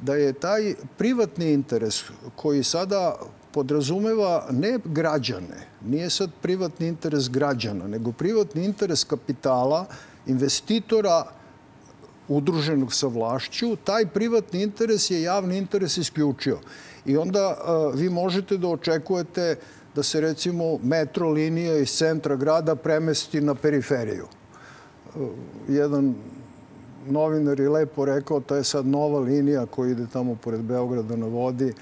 da 0.00 0.14
je 0.14 0.32
taj 0.32 0.74
privatni 0.98 1.52
interes 1.52 2.02
koji 2.36 2.64
sada 2.64 3.16
podrazumeva 3.52 4.46
ne 4.50 4.78
građane, 4.84 5.66
nije 5.84 6.10
sad 6.10 6.30
privatni 6.42 6.88
interes 6.88 7.30
građana, 7.30 7.86
nego 7.86 8.12
privatni 8.12 8.64
interes 8.64 9.04
kapitala, 9.04 9.86
investitora 10.26 11.26
udruženog 12.28 12.92
sa 12.92 13.06
vlašću, 13.06 13.76
taj 13.76 14.06
privatni 14.06 14.62
interes 14.62 15.10
je 15.10 15.22
javni 15.22 15.58
interes 15.58 15.96
isključio. 15.96 16.58
I 17.06 17.16
onda 17.16 17.56
vi 17.94 18.10
možete 18.10 18.56
da 18.56 18.68
očekujete 18.68 19.56
da 19.94 20.02
se 20.02 20.20
recimo 20.20 20.78
metro 20.82 21.28
linija 21.28 21.76
iz 21.78 21.90
centra 21.90 22.36
grada 22.36 22.74
premesti 22.76 23.40
na 23.40 23.54
periferiju 23.54 24.26
jedan 25.68 26.14
novinar 27.06 27.60
je 27.60 27.68
lepo 27.68 28.04
rekao, 28.04 28.40
to 28.40 28.54
je 28.54 28.64
sad 28.64 28.86
nova 28.86 29.20
linija 29.20 29.66
koja 29.66 29.90
ide 29.90 30.06
tamo 30.12 30.34
pored 30.34 30.60
Beograda 30.60 31.16
na 31.16 31.26
vodi, 31.26 31.68
e, 31.68 31.74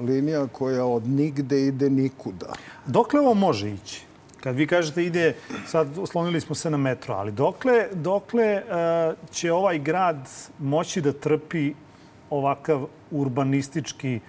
linija 0.00 0.46
koja 0.46 0.84
od 0.84 1.08
nigde 1.08 1.66
ide 1.66 1.90
nikuda. 1.90 2.52
Dokle 2.86 3.20
ovo 3.20 3.34
može 3.34 3.70
ići? 3.70 4.08
Kad 4.40 4.56
vi 4.56 4.66
kažete 4.66 5.04
ide, 5.04 5.34
sad 5.66 5.98
oslonili 5.98 6.40
smo 6.40 6.54
se 6.54 6.70
na 6.70 6.76
metro, 6.76 7.14
ali 7.14 7.32
dokle, 7.32 7.88
dokle 7.92 8.62
uh, 8.62 9.30
će 9.30 9.52
ovaj 9.52 9.78
grad 9.78 10.28
moći 10.58 11.00
da 11.00 11.12
trpi 11.12 11.74
ovakav 12.30 12.86
urbanistički, 13.10 14.20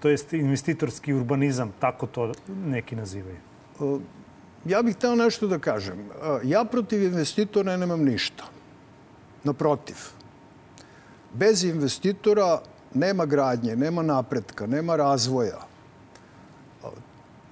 to 0.00 0.08
jest 0.08 0.32
investitorski 0.32 1.14
urbanizam, 1.14 1.72
tako 1.78 2.06
to 2.06 2.32
neki 2.48 2.96
nazivaju? 2.96 3.36
Ja 4.64 4.82
bih 4.82 4.96
hteo 4.96 5.14
nešto 5.14 5.46
da 5.46 5.58
kažem. 5.58 6.08
Ja 6.44 6.64
protiv 6.64 7.02
investitora 7.02 7.76
nemam 7.76 8.04
ništa. 8.04 8.44
Naprotiv. 9.44 9.96
Bez 11.34 11.64
investitora 11.64 12.60
nema 12.94 13.26
gradnje, 13.26 13.76
nema 13.76 14.02
napretka, 14.02 14.66
nema 14.66 14.96
razvoja. 14.96 15.58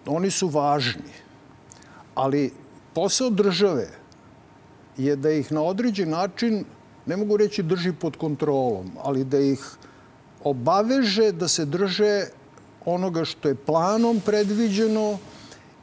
Oni 0.06 0.30
su 0.30 0.48
važni. 0.48 1.12
Ali 2.14 2.52
posao 2.94 3.30
države 3.30 3.88
je 4.96 5.16
da 5.16 5.30
ih 5.30 5.52
na 5.52 5.62
određen 5.62 6.10
način, 6.10 6.64
ne 7.06 7.16
mogu 7.16 7.36
reći 7.36 7.62
drži 7.62 7.92
pod 7.92 8.16
kontrolom, 8.16 8.90
ali 9.02 9.24
da 9.24 9.38
ih 9.38 9.64
obaveže 10.44 11.32
da 11.32 11.48
se 11.48 11.64
drže 11.64 12.26
onoga 12.84 13.24
što 13.24 13.48
je 13.48 13.54
planom 13.54 14.20
predviđeno, 14.20 15.18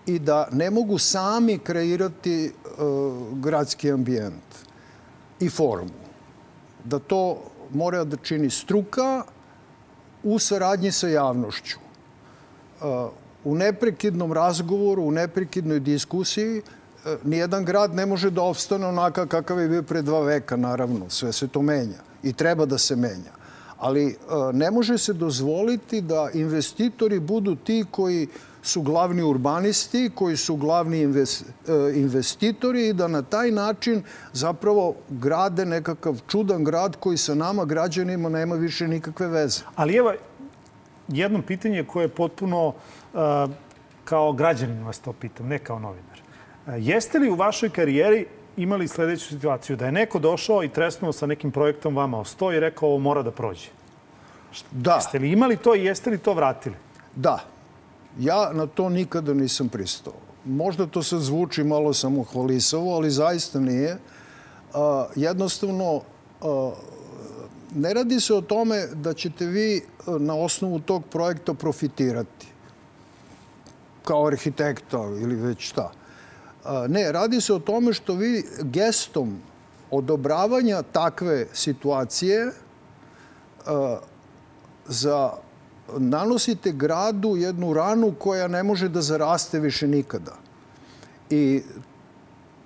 i 0.07 0.19
da 0.19 0.47
ne 0.51 0.69
mogu 0.69 0.97
sami 0.97 1.57
kreirati 1.59 2.51
uh, 2.51 3.39
gradski 3.39 3.91
ambijent 3.91 4.43
i 5.39 5.49
formu. 5.49 6.07
Da 6.83 6.99
to 6.99 7.43
mora 7.73 8.03
da 8.03 8.17
čini 8.17 8.49
struka 8.49 9.23
u 10.23 10.39
saradnji 10.39 10.91
sa 10.91 11.07
javnošću. 11.07 11.79
Uh, 12.81 12.85
u 13.43 13.55
neprekidnom 13.55 14.33
razgovoru, 14.33 15.03
u 15.03 15.11
neprekidnoj 15.11 15.79
diskusiji, 15.79 16.59
uh, 16.59 17.25
nijedan 17.25 17.65
grad 17.65 17.95
ne 17.95 18.05
može 18.05 18.29
da 18.29 18.41
opstane 18.41 18.87
onaka 18.87 19.25
kakav 19.25 19.59
je 19.59 19.67
bio 19.67 19.83
pre 19.83 20.01
dva 20.01 20.19
veka, 20.19 20.55
naravno. 20.55 21.09
Sve 21.09 21.33
se 21.33 21.47
to 21.47 21.61
menja 21.61 21.99
i 22.23 22.33
treba 22.33 22.65
da 22.65 22.77
se 22.77 22.95
menja. 22.95 23.37
Ali 23.77 24.17
ne 24.53 24.71
može 24.71 24.97
se 24.97 25.13
dozvoliti 25.13 26.01
da 26.01 26.29
investitori 26.33 27.19
budu 27.19 27.55
ti 27.55 27.85
koji 27.91 28.27
su 28.67 28.81
glavni 28.81 29.23
urbanisti, 29.23 30.11
koji 30.15 30.37
su 30.37 30.55
glavni 30.55 31.01
e, 31.01 31.25
investitori 31.95 32.87
i 32.87 32.93
da 32.93 33.07
na 33.07 33.21
taj 33.21 33.51
način 33.51 34.03
zapravo 34.33 34.95
grade 35.09 35.65
nekakav 35.65 36.19
čudan 36.27 36.63
grad 36.63 36.95
koji 36.99 37.17
sa 37.17 37.35
nama 37.35 37.65
građanima 37.65 38.29
nema 38.29 38.55
više 38.55 38.87
nikakve 38.87 39.27
veze. 39.27 39.61
Ali 39.75 39.95
evo, 39.95 40.13
jedno 41.07 41.41
pitanje 41.41 41.83
koje 41.83 42.03
je 42.03 42.09
potpuno 42.09 42.67
uh, 42.67 43.21
kao 44.05 44.33
građanin 44.33 44.83
vas 44.83 44.99
to 44.99 45.13
pitam, 45.13 45.47
ne 45.47 45.59
kao 45.59 45.79
novinar. 45.79 46.19
Uh, 46.67 46.73
jeste 46.77 47.19
li 47.19 47.29
u 47.29 47.35
vašoj 47.35 47.69
karijeri 47.69 48.25
imali 48.57 48.87
sledeću 48.87 49.27
situaciju 49.27 49.75
da 49.75 49.85
je 49.85 49.91
neko 49.91 50.19
došao 50.19 50.63
i 50.63 50.69
tresnuo 50.69 51.13
sa 51.13 51.25
nekim 51.25 51.51
projektom 51.51 51.95
vama 51.95 52.19
o 52.19 52.25
sto 52.25 52.53
i 52.53 52.59
rekao 52.59 52.89
ovo 52.89 52.99
mora 52.99 53.23
da 53.23 53.31
prođe? 53.31 53.69
Da. 54.71 54.95
Jeste 54.95 55.19
li 55.19 55.31
imali 55.31 55.57
to 55.57 55.75
i 55.75 55.85
jeste 55.85 56.09
li 56.09 56.17
to 56.17 56.33
vratili? 56.33 56.75
Da. 57.15 57.39
Ja 58.19 58.51
na 58.53 58.67
to 58.67 58.89
nikada 58.89 59.33
nisam 59.33 59.69
pristao. 59.69 60.13
možda 60.45 60.87
to 60.87 61.03
sad 61.03 61.19
zvuči 61.19 61.63
malo 61.63 61.93
samohvalisavo, 61.93 62.95
ali 62.95 63.11
zaista 63.11 63.59
nije. 63.59 63.97
Jednostavno, 65.15 66.01
ne 67.75 67.93
radi 67.93 68.19
se 68.19 68.33
o 68.33 68.41
tome 68.41 68.87
da 68.87 69.13
ćete 69.13 69.45
vi 69.45 69.81
na 70.07 70.35
osnovu 70.35 70.79
tog 70.79 71.05
projekta 71.05 71.53
profitirati 71.53 72.47
kao 74.03 74.27
arhitekta 74.27 74.97
ili 74.97 75.35
već 75.35 75.69
šta. 75.69 75.91
Ne, 76.87 77.11
radi 77.11 77.41
se 77.41 77.53
o 77.53 77.59
tome 77.59 77.93
što 77.93 78.13
vi 78.13 78.43
gestom 78.61 79.37
odobravanja 79.91 80.81
takve 80.81 81.47
situacije 81.53 82.51
za 84.85 85.31
nanosite 85.97 86.71
gradu 86.71 87.35
jednu 87.35 87.73
ranu 87.73 88.13
koja 88.19 88.47
ne 88.47 88.63
može 88.63 88.89
da 88.89 89.01
zaraste 89.01 89.59
više 89.59 89.87
nikada. 89.87 90.35
I 91.29 91.61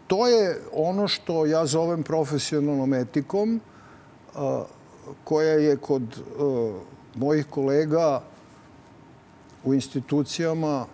to 0.08 0.28
je 0.28 0.62
ono 0.74 1.08
što 1.08 1.46
ja 1.46 1.66
zovem 1.66 2.04
profesionalnom 2.04 2.94
etikom, 2.94 3.62
koja 5.24 5.54
je 5.54 5.78
kod 5.78 6.04
mojih 7.16 7.46
kolega 7.50 8.22
u 9.64 9.74
institucijama 9.74 10.86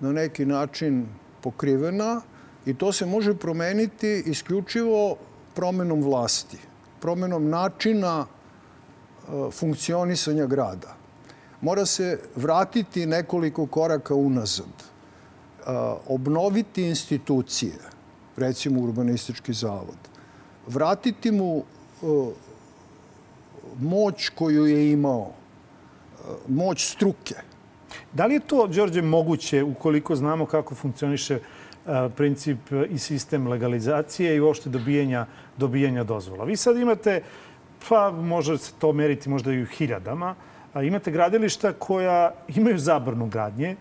na 0.00 0.12
neki 0.12 0.44
način 0.46 1.06
pokrivena 1.40 2.20
i 2.66 2.74
to 2.74 2.92
se 2.92 3.06
može 3.06 3.34
promeniti 3.34 4.22
isključivo 4.26 5.16
promenom 5.54 6.02
vlasti, 6.02 6.58
promenom 7.00 7.48
načina 7.48 8.26
funkcionisanja 9.52 10.46
grada 10.46 11.05
mora 11.60 11.86
se 11.86 12.20
vratiti 12.36 13.06
nekoliko 13.06 13.66
koraka 13.66 14.14
unazad, 14.14 14.84
obnoviti 16.06 16.82
institucije, 16.82 17.72
recimo 18.36 18.80
urbanistički 18.80 19.52
zavod, 19.52 19.98
vratiti 20.66 21.32
mu 21.32 21.64
moć 23.80 24.28
koju 24.28 24.66
je 24.66 24.92
imao, 24.92 25.32
moć 26.48 26.92
struke. 26.92 27.34
Da 28.12 28.26
li 28.26 28.34
je 28.34 28.40
to, 28.40 28.66
Đorđe, 28.66 29.02
moguće 29.02 29.62
ukoliko 29.62 30.16
znamo 30.16 30.46
kako 30.46 30.74
funkcioniše 30.74 31.38
princip 32.16 32.58
i 32.90 32.98
sistem 32.98 33.46
legalizacije 33.46 34.36
i 34.36 34.40
uopšte 34.40 34.70
dobijanja, 34.70 35.26
dobijanja 35.56 36.04
dozvola? 36.04 36.44
Vi 36.44 36.56
sad 36.56 36.76
imate, 36.76 37.22
pa 37.88 38.10
može 38.10 38.58
se 38.58 38.72
to 38.78 38.92
meriti 38.92 39.28
možda 39.28 39.52
i 39.52 39.62
u 39.62 39.66
hiljadama, 39.66 40.34
imate 40.82 41.10
gradilišta 41.10 41.72
koja 41.72 42.32
imaju 42.48 42.78
zabrnu 42.78 43.26
gradnje, 43.26 43.76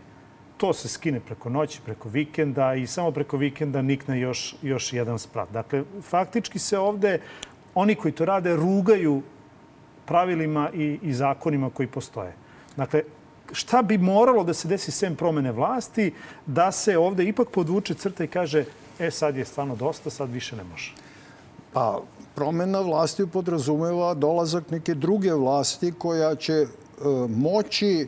to 0.58 0.74
se 0.74 0.88
skine 0.88 1.20
preko 1.20 1.50
noći, 1.50 1.82
preko 1.86 2.10
vikenda 2.10 2.74
i 2.74 2.88
samo 2.88 3.12
preko 3.12 3.38
vikenda 3.38 3.82
nikne 3.82 4.20
još, 4.20 4.56
još 4.62 4.94
jedan 4.94 5.20
sprat. 5.20 5.52
Dakle, 5.52 5.84
faktički 6.02 6.60
se 6.60 6.80
ovde 6.80 7.20
oni 7.76 7.96
koji 7.96 8.12
to 8.12 8.26
rade 8.26 8.56
rugaju 8.56 9.22
pravilima 10.06 10.70
i, 10.74 11.00
i 11.02 11.14
zakonima 11.14 11.70
koji 11.70 11.88
postoje. 11.88 12.34
Dakle, 12.78 13.04
šta 13.52 13.82
bi 13.82 13.98
moralo 13.98 14.44
da 14.44 14.54
se 14.54 14.68
desi 14.68 14.92
sem 14.92 15.16
promene 15.16 15.52
vlasti, 15.52 16.14
da 16.46 16.72
se 16.72 16.98
ovde 16.98 17.24
ipak 17.24 17.50
podvuče 17.50 17.94
crta 17.94 18.24
i 18.24 18.28
kaže 18.28 18.66
e, 19.00 19.12
sad 19.12 19.38
je 19.38 19.46
stvarno 19.46 19.76
dosta, 19.76 20.10
sad 20.10 20.30
više 20.30 20.56
ne 20.56 20.64
može? 20.64 20.94
Pa, 21.74 22.02
promena 22.36 22.80
vlasti 22.80 23.28
podrazumeva 23.28 24.14
dolazak 24.14 24.72
neke 24.72 24.94
druge 24.94 25.34
vlasti 25.34 25.94
koja 25.98 26.36
će 26.36 26.66
moći 27.30 28.08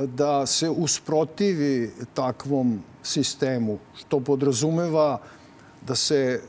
da 0.00 0.46
se 0.46 0.70
usprotivi 0.70 1.90
takvom 2.14 2.82
sistemu, 3.02 3.78
što 3.94 4.20
podrazumeva 4.20 5.18
da 5.86 5.94
se 5.94 6.40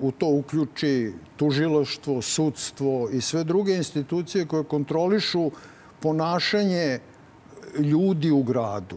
u 0.00 0.10
to 0.10 0.26
uključi 0.26 1.12
tužiloštvo, 1.36 2.22
sudstvo 2.22 3.08
i 3.12 3.20
sve 3.20 3.44
druge 3.44 3.76
institucije 3.76 4.46
koje 4.46 4.64
kontrolišu 4.64 5.50
ponašanje 6.00 6.98
ljudi 7.78 8.30
u 8.30 8.42
gradu. 8.42 8.96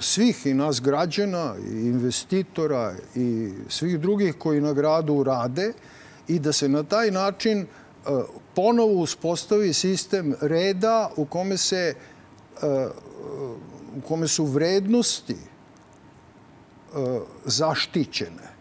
Svih 0.00 0.46
i 0.46 0.54
nas 0.54 0.80
građana, 0.80 1.54
i 1.70 1.86
investitora 1.86 2.94
i 3.14 3.52
svih 3.68 4.00
drugih 4.00 4.34
koji 4.38 4.60
na 4.60 4.72
gradu 4.72 5.22
rade 5.22 5.72
i 6.28 6.38
da 6.38 6.52
se 6.52 6.68
na 6.68 6.82
taj 6.82 7.10
način 7.10 7.66
ponovo 8.54 8.92
uspostavi 8.92 9.72
sistem 9.72 10.34
reda 10.40 11.10
u 11.16 11.24
kome 11.24 11.56
se 11.56 11.94
u 13.96 14.00
kome 14.08 14.28
su 14.28 14.44
vrednosti 14.44 15.36
zaštićene. 17.44 18.56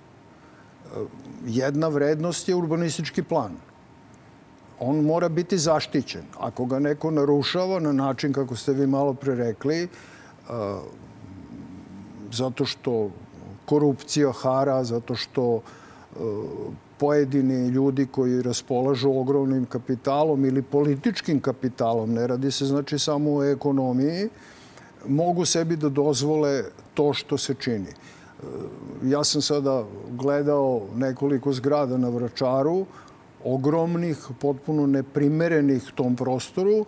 Jedna 1.46 1.88
vrednost 1.88 2.50
je 2.50 2.56
urbanistički 2.56 3.24
plan. 3.24 3.52
On 4.80 5.00
mora 5.02 5.30
biti 5.30 5.58
zaštićen. 5.58 6.24
Ako 6.40 6.66
ga 6.66 6.80
neko 6.80 7.12
narušava 7.12 7.80
na 7.80 7.92
način 7.92 8.34
kako 8.34 8.56
ste 8.56 8.74
vi 8.74 8.88
malo 8.88 9.14
pre 9.14 9.36
rekli, 9.36 9.88
zato 12.32 12.66
što 12.66 13.12
korupcija 13.66 14.32
hara, 14.32 14.84
zato 14.84 15.16
što 15.16 15.62
pojedini 16.98 17.68
ljudi 17.68 18.06
koji 18.06 18.42
raspolažu 18.42 19.12
ogromnim 19.12 19.66
kapitalom 19.66 20.46
ili 20.46 20.62
političkim 20.62 21.40
kapitalom, 21.40 22.14
ne 22.14 22.28
radi 22.28 22.52
se 22.52 22.66
znači 22.66 23.00
samo 23.00 23.36
o 23.36 23.44
ekonomiji, 23.44 24.30
mogu 25.08 25.46
sebi 25.46 25.76
da 25.76 25.90
dozvole 25.90 26.64
to 26.94 27.14
što 27.14 27.38
se 27.38 27.54
čini. 27.60 27.92
Ja 29.04 29.24
sam 29.24 29.42
sada 29.42 29.84
gledao 30.12 30.82
nekoliko 30.96 31.54
zgrada 31.54 31.98
na 31.98 32.10
Vračaru, 32.10 32.86
ogromnih, 33.44 34.18
potpuno 34.42 34.88
neprimerenih 34.88 35.92
tom 35.96 36.16
prostoru, 36.16 36.86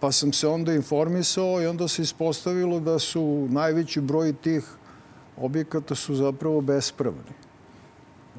pa 0.00 0.12
sam 0.12 0.32
se 0.32 0.48
onda 0.48 0.72
informisao 0.72 1.62
i 1.62 1.66
onda 1.66 1.88
se 1.88 2.02
ispostavilo 2.02 2.80
da 2.80 2.98
su 2.98 3.46
najveći 3.50 4.00
broj 4.00 4.32
tih 4.32 4.64
objekata 5.36 5.94
su 5.94 6.14
zapravo 6.14 6.60
bespravni. 6.60 7.43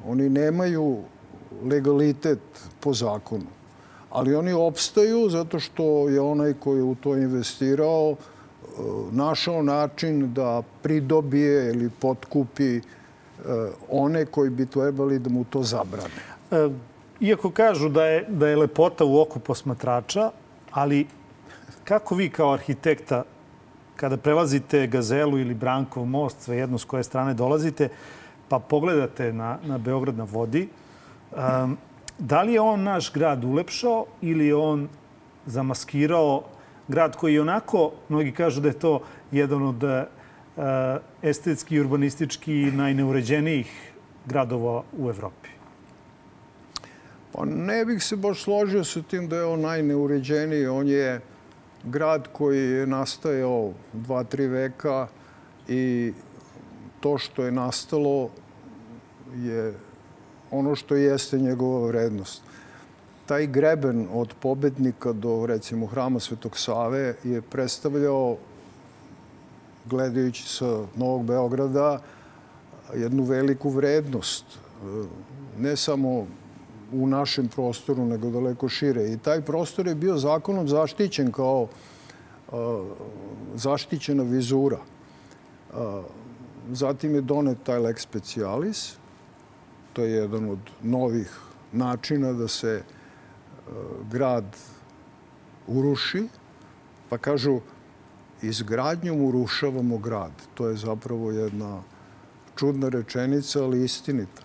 Oni 0.04 0.28
nemaju 0.28 0.98
legalitet 1.64 2.38
po 2.80 2.94
zakonu. 2.94 3.46
Ali 4.10 4.34
oni 4.34 4.52
opstaju 4.52 5.28
zato 5.30 5.60
što 5.60 6.08
je 6.08 6.20
onaj 6.20 6.54
koji 6.54 6.78
je 6.78 6.82
u 6.82 6.94
to 6.94 7.16
investirao 7.16 8.14
e, 8.14 8.16
našao 9.10 9.62
način 9.62 10.34
da 10.34 10.62
pridobije 10.82 11.70
ili 11.70 11.90
potkupi 12.00 12.76
e, 12.76 12.80
one 13.90 14.26
koji 14.26 14.50
bi 14.50 14.66
trebali 14.66 15.18
da 15.18 15.30
mu 15.30 15.44
to 15.44 15.62
zabrane. 15.62 16.20
E, 16.50 16.68
iako 17.20 17.50
kažu 17.50 17.88
da 17.88 18.04
je, 18.04 18.24
da 18.28 18.48
je 18.48 18.56
lepota 18.56 19.04
u 19.04 19.20
oku 19.20 19.38
posmatrača, 19.38 20.30
ali 20.70 21.06
kako 21.84 22.14
vi 22.14 22.30
kao 22.30 22.52
arhitekta 22.52 23.22
kada 23.96 24.16
prelazite 24.16 24.86
Gazelu 24.86 25.38
ili 25.38 25.54
Brankov 25.54 26.04
most, 26.04 26.40
svejedno 26.40 26.78
s 26.78 26.84
koje 26.84 27.02
strane 27.02 27.34
dolazite, 27.34 27.88
pa 28.48 28.58
pogledate 28.58 29.32
na, 29.32 29.58
na 29.64 29.78
Beograd 29.78 30.16
na 30.16 30.24
vodi, 30.24 30.68
um, 31.32 31.76
da 32.18 32.42
li 32.42 32.52
je 32.52 32.60
on 32.60 32.82
naš 32.82 33.12
grad 33.12 33.44
ulepšao 33.44 34.06
ili 34.22 34.46
je 34.46 34.54
on 34.54 34.88
zamaskirao 35.46 36.42
grad 36.88 37.16
koji 37.16 37.34
je 37.34 37.40
onako, 37.40 37.92
mnogi 38.08 38.32
kažu 38.32 38.60
da 38.60 38.68
je 38.68 38.78
to 38.78 39.00
jedan 39.32 39.62
od 39.62 39.82
uh, 39.82 39.90
estetski 41.22 41.74
i 41.74 41.80
urbanistički 41.80 42.70
najneuređenijih 42.74 43.92
gradova 44.26 44.82
u 44.98 45.10
Evropi? 45.10 45.48
Pa 47.32 47.44
ne 47.44 47.84
bih 47.84 48.02
se 48.02 48.16
baš 48.16 48.42
složio 48.42 48.84
sa 48.84 49.02
tim 49.02 49.28
da 49.28 49.36
je 49.36 49.44
on 49.44 49.60
najneuređeniji. 49.60 50.66
On 50.66 50.88
je 50.88 51.20
grad 51.84 52.28
koji 52.32 52.70
je 52.70 52.86
nastajao 52.86 53.72
dva, 53.92 54.24
tri 54.24 54.46
veka 54.46 55.08
i 55.68 56.12
to 57.00 57.18
što 57.18 57.44
je 57.44 57.52
nastalo 57.52 58.30
je 59.36 59.74
ono 60.50 60.74
što 60.74 60.94
jeste 60.94 61.38
njegova 61.38 61.86
vrednost. 61.86 62.42
Taj 63.26 63.46
greben 63.46 64.06
od 64.12 64.34
pobednika 64.40 65.12
do, 65.12 65.46
recimo, 65.46 65.86
hrama 65.86 66.20
Svetog 66.20 66.58
Save 66.58 67.14
je 67.24 67.42
predstavljao, 67.42 68.36
gledajući 69.84 70.48
sa 70.48 70.82
Novog 70.96 71.24
Beograda, 71.24 72.00
jednu 72.94 73.22
veliku 73.22 73.70
vrednost. 73.70 74.44
Ne 75.58 75.76
samo 75.76 76.26
u 76.92 77.06
našem 77.06 77.48
prostoru, 77.48 78.04
nego 78.04 78.30
daleko 78.30 78.68
šire. 78.68 79.12
I 79.12 79.18
taj 79.18 79.40
prostor 79.42 79.86
je 79.86 79.94
bio 79.94 80.16
zakonom 80.16 80.68
zaštićen 80.68 81.32
kao 81.32 81.68
zaštićena 83.54 84.22
vizura. 84.22 84.78
Zatim 86.72 87.14
je 87.14 87.20
donet 87.20 87.58
taj 87.64 87.78
lex 87.78 88.02
specialis. 88.02 88.96
To 89.92 90.02
je 90.02 90.10
jedan 90.10 90.50
od 90.50 90.58
novih 90.82 91.30
načina 91.72 92.32
da 92.32 92.48
se 92.48 92.68
e, 92.68 92.82
grad 94.10 94.56
uruši. 95.66 96.28
Pa 97.08 97.18
kažu, 97.18 97.60
izgradnjom 98.42 99.20
urušavamo 99.20 99.98
grad. 99.98 100.32
To 100.54 100.68
je 100.68 100.76
zapravo 100.76 101.30
jedna 101.30 101.82
čudna 102.56 102.88
rečenica, 102.88 103.64
ali 103.64 103.84
istinita. 103.84 104.42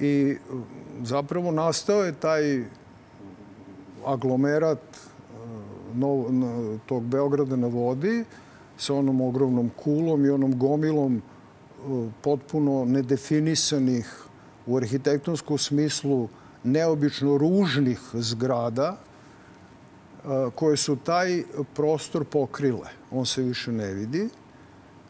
I 0.00 0.36
zapravo 1.02 1.50
nastao 1.50 2.04
je 2.04 2.12
taj 2.12 2.64
aglomerat 4.06 4.80
nov, 5.94 6.26
tog 6.86 7.02
Beograda 7.02 7.56
na 7.56 7.66
vodi 7.66 8.24
sa 8.76 8.94
onom 8.94 9.20
ogromnom 9.20 9.70
kulom 9.76 10.24
i 10.24 10.30
onom 10.30 10.58
gomilom 10.58 11.22
potpuno 12.20 12.84
nedefinisanih 12.84 14.22
u 14.66 14.76
arhitektonskom 14.76 15.58
smislu 15.58 16.28
neobično 16.64 17.38
ružnih 17.38 18.00
zgrada 18.12 18.96
koje 20.54 20.76
su 20.76 20.96
taj 20.96 21.42
prostor 21.74 22.24
pokrile. 22.24 22.88
On 23.10 23.26
se 23.26 23.42
više 23.42 23.72
ne 23.72 23.92
vidi. 23.94 24.28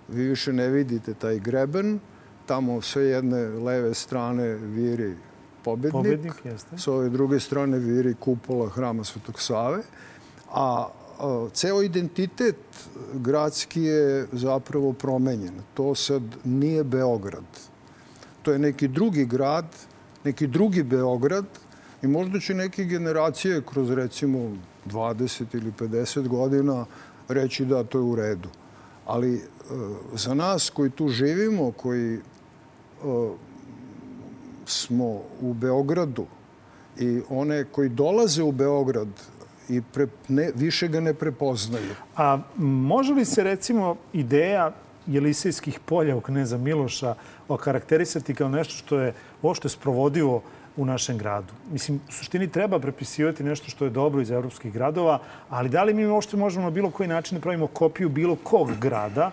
Vi 0.09 0.29
više 0.29 0.53
ne 0.53 0.69
vidite 0.69 1.15
taj 1.15 1.39
greben. 1.39 2.01
Tamo 2.47 2.81
sa 2.81 3.01
jedne 3.01 3.49
leve 3.49 3.95
strane 3.95 4.55
viri 4.55 5.15
pobednik. 5.65 5.93
Pobednik, 5.93 6.45
jeste. 6.45 6.79
Sa 6.79 6.93
ove 6.93 7.09
druge 7.09 7.41
strane 7.41 7.79
viri 7.79 8.15
kupola 8.15 8.69
hrama 8.69 9.05
Svetog 9.05 9.41
Save. 9.41 9.83
A 10.53 10.89
ceo 11.53 11.83
identitet 11.83 12.57
gradski 13.15 13.83
je 13.83 14.27
zapravo 14.33 14.93
promenjen. 14.93 15.55
To 15.75 15.95
sad 15.95 16.23
nije 16.45 16.85
Beograd. 16.85 17.45
To 18.43 18.53
je 18.53 18.59
neki 18.59 18.89
drugi 18.89 19.25
grad, 19.25 19.67
neki 20.25 20.47
drugi 20.47 20.83
Beograd 20.83 21.45
i 22.03 22.07
možda 22.07 22.41
će 22.41 22.55
neke 22.55 22.85
generacije 22.85 23.63
kroz 23.73 23.91
recimo 23.91 24.57
20 24.87 25.45
ili 25.53 25.73
50 25.79 26.29
godina 26.29 26.87
reći 27.29 27.65
da 27.65 27.85
to 27.85 27.99
je 27.99 28.03
u 28.03 28.17
redu. 28.17 28.49
Ali 29.07 29.35
e, 29.35 29.41
za 30.15 30.35
nas 30.35 30.71
koji 30.71 30.91
tu 30.91 31.09
živimo, 31.09 31.73
koji 31.73 32.15
e, 32.15 32.21
smo 34.67 35.21
u 35.41 35.55
Beogradu 35.55 36.27
i 36.99 37.21
one 37.29 37.65
koji 37.65 37.89
dolaze 37.89 38.43
u 38.43 38.53
Beograd 38.53 39.09
i 39.69 39.81
pre, 39.93 40.07
ne, 40.29 40.51
više 40.55 40.89
ga 40.89 41.01
ne 41.01 41.15
prepoznaju. 41.15 41.95
A 42.17 42.39
može 42.57 43.13
li 43.13 43.25
se 43.25 43.45
recimo 43.45 43.97
ideja 44.13 44.73
Jelisejskih 45.07 45.81
polja 45.81 46.17
u 46.17 46.21
Kneza 46.21 46.59
Miloša 46.59 47.15
okarakterisati 47.49 48.35
kao 48.35 48.49
nešto 48.49 48.75
što 48.75 48.99
je 48.99 49.15
uopšte 49.43 49.69
sprovodivo 49.69 50.43
u 50.77 50.85
našem 50.85 51.19
gradu. 51.19 51.53
Mislim, 51.73 52.01
u 52.09 52.13
suštini 52.13 52.49
treba 52.49 52.79
prepisivati 52.79 53.45
nešto 53.45 53.71
što 53.71 53.85
je 53.85 53.91
dobro 53.91 54.21
iz 54.21 54.31
evropskih 54.31 54.73
gradova, 54.73 55.19
ali 55.51 55.69
da 55.69 55.83
li 55.85 55.95
mi 55.95 56.07
uopšte 56.07 56.37
možemo 56.37 56.65
na 56.65 56.71
bilo 56.71 56.91
koji 56.91 57.09
način 57.09 57.39
da 57.39 57.43
pravimo 57.43 57.67
kopiju 57.67 58.09
bilo 58.09 58.37
kog 58.37 58.71
grada, 58.81 59.31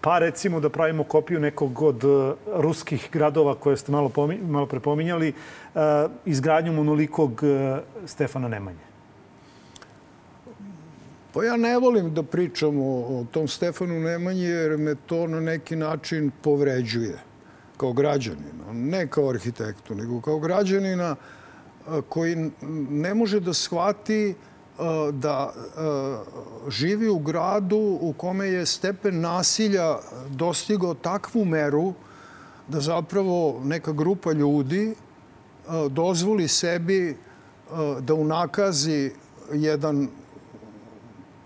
pa 0.00 0.18
recimo 0.18 0.60
da 0.60 0.68
pravimo 0.68 1.04
kopiju 1.04 1.40
nekog 1.40 1.82
od 1.82 2.04
uh, 2.04 2.34
ruskih 2.46 3.08
gradova 3.12 3.54
koje 3.54 3.76
ste 3.76 3.92
malo, 3.92 4.10
malo 4.42 4.66
prepominjali, 4.66 5.32
uh, 5.32 5.80
izgradnju 6.24 6.72
monolikog 6.72 7.42
uh, 7.42 7.78
Stefana 8.06 8.48
Nemanje? 8.48 8.93
Pa 11.34 11.44
ja 11.44 11.56
ne 11.56 11.78
volim 11.78 12.14
da 12.14 12.22
pričam 12.22 12.78
o, 12.80 13.20
o 13.20 13.24
tom 13.30 13.48
Stefanu 13.48 14.00
Nemanji 14.00 14.42
jer 14.44 14.78
me 14.78 14.94
to 14.94 15.26
na 15.26 15.40
neki 15.40 15.76
način 15.76 16.30
povređuje 16.42 17.18
kao 17.76 17.92
građanina, 17.92 18.72
ne 18.72 19.06
kao 19.06 19.28
arhitektu, 19.30 19.94
nego 19.94 20.20
kao 20.20 20.38
građanina 20.38 21.16
koji 22.08 22.50
ne 22.90 23.14
može 23.14 23.40
da 23.40 23.52
shvati 23.52 24.34
da 25.12 25.52
živi 26.68 27.08
u 27.08 27.18
gradu 27.18 27.98
u 28.00 28.12
kome 28.16 28.46
je 28.46 28.66
stepen 28.66 29.20
nasilja 29.20 29.98
dostigao 30.30 30.94
takvu 30.94 31.44
meru 31.44 31.92
da 32.68 32.80
zapravo 32.80 33.60
neka 33.64 33.92
grupa 33.92 34.32
ljudi 34.32 34.94
dozvoli 35.90 36.48
sebi 36.48 37.16
da 38.00 38.14
unakazi 38.14 39.10
jedan 39.52 40.08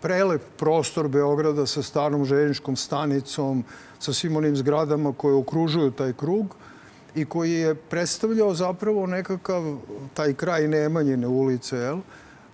prelep 0.00 0.42
prostor 0.56 1.08
Beograda 1.08 1.66
sa 1.66 1.82
starom 1.82 2.24
željeničkom 2.24 2.76
stanicom, 2.76 3.64
sa 3.98 4.12
svim 4.12 4.36
onim 4.36 4.56
zgradama 4.56 5.12
koje 5.12 5.34
okružuju 5.34 5.90
taj 5.90 6.12
krug 6.12 6.54
i 7.14 7.24
koji 7.24 7.52
je 7.52 7.74
predstavljao 7.74 8.54
zapravo 8.54 9.06
nekakav, 9.06 9.76
taj 10.14 10.34
kraj 10.34 10.68
Nemanjine 10.68 11.26
ulice, 11.26 11.76
jel? 11.76 11.98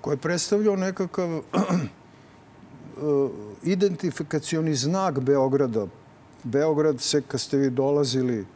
koji 0.01 0.15
je 0.15 0.19
predstavljao 0.19 0.77
nekakav 0.77 1.29
identifikacioni 3.63 4.75
znak 4.75 5.21
Beograda. 5.21 5.87
Beograd 6.45 7.01
se, 7.01 7.23
kad 7.23 7.41
ste 7.41 7.57
vi 7.57 7.71
dolazili 7.71 8.47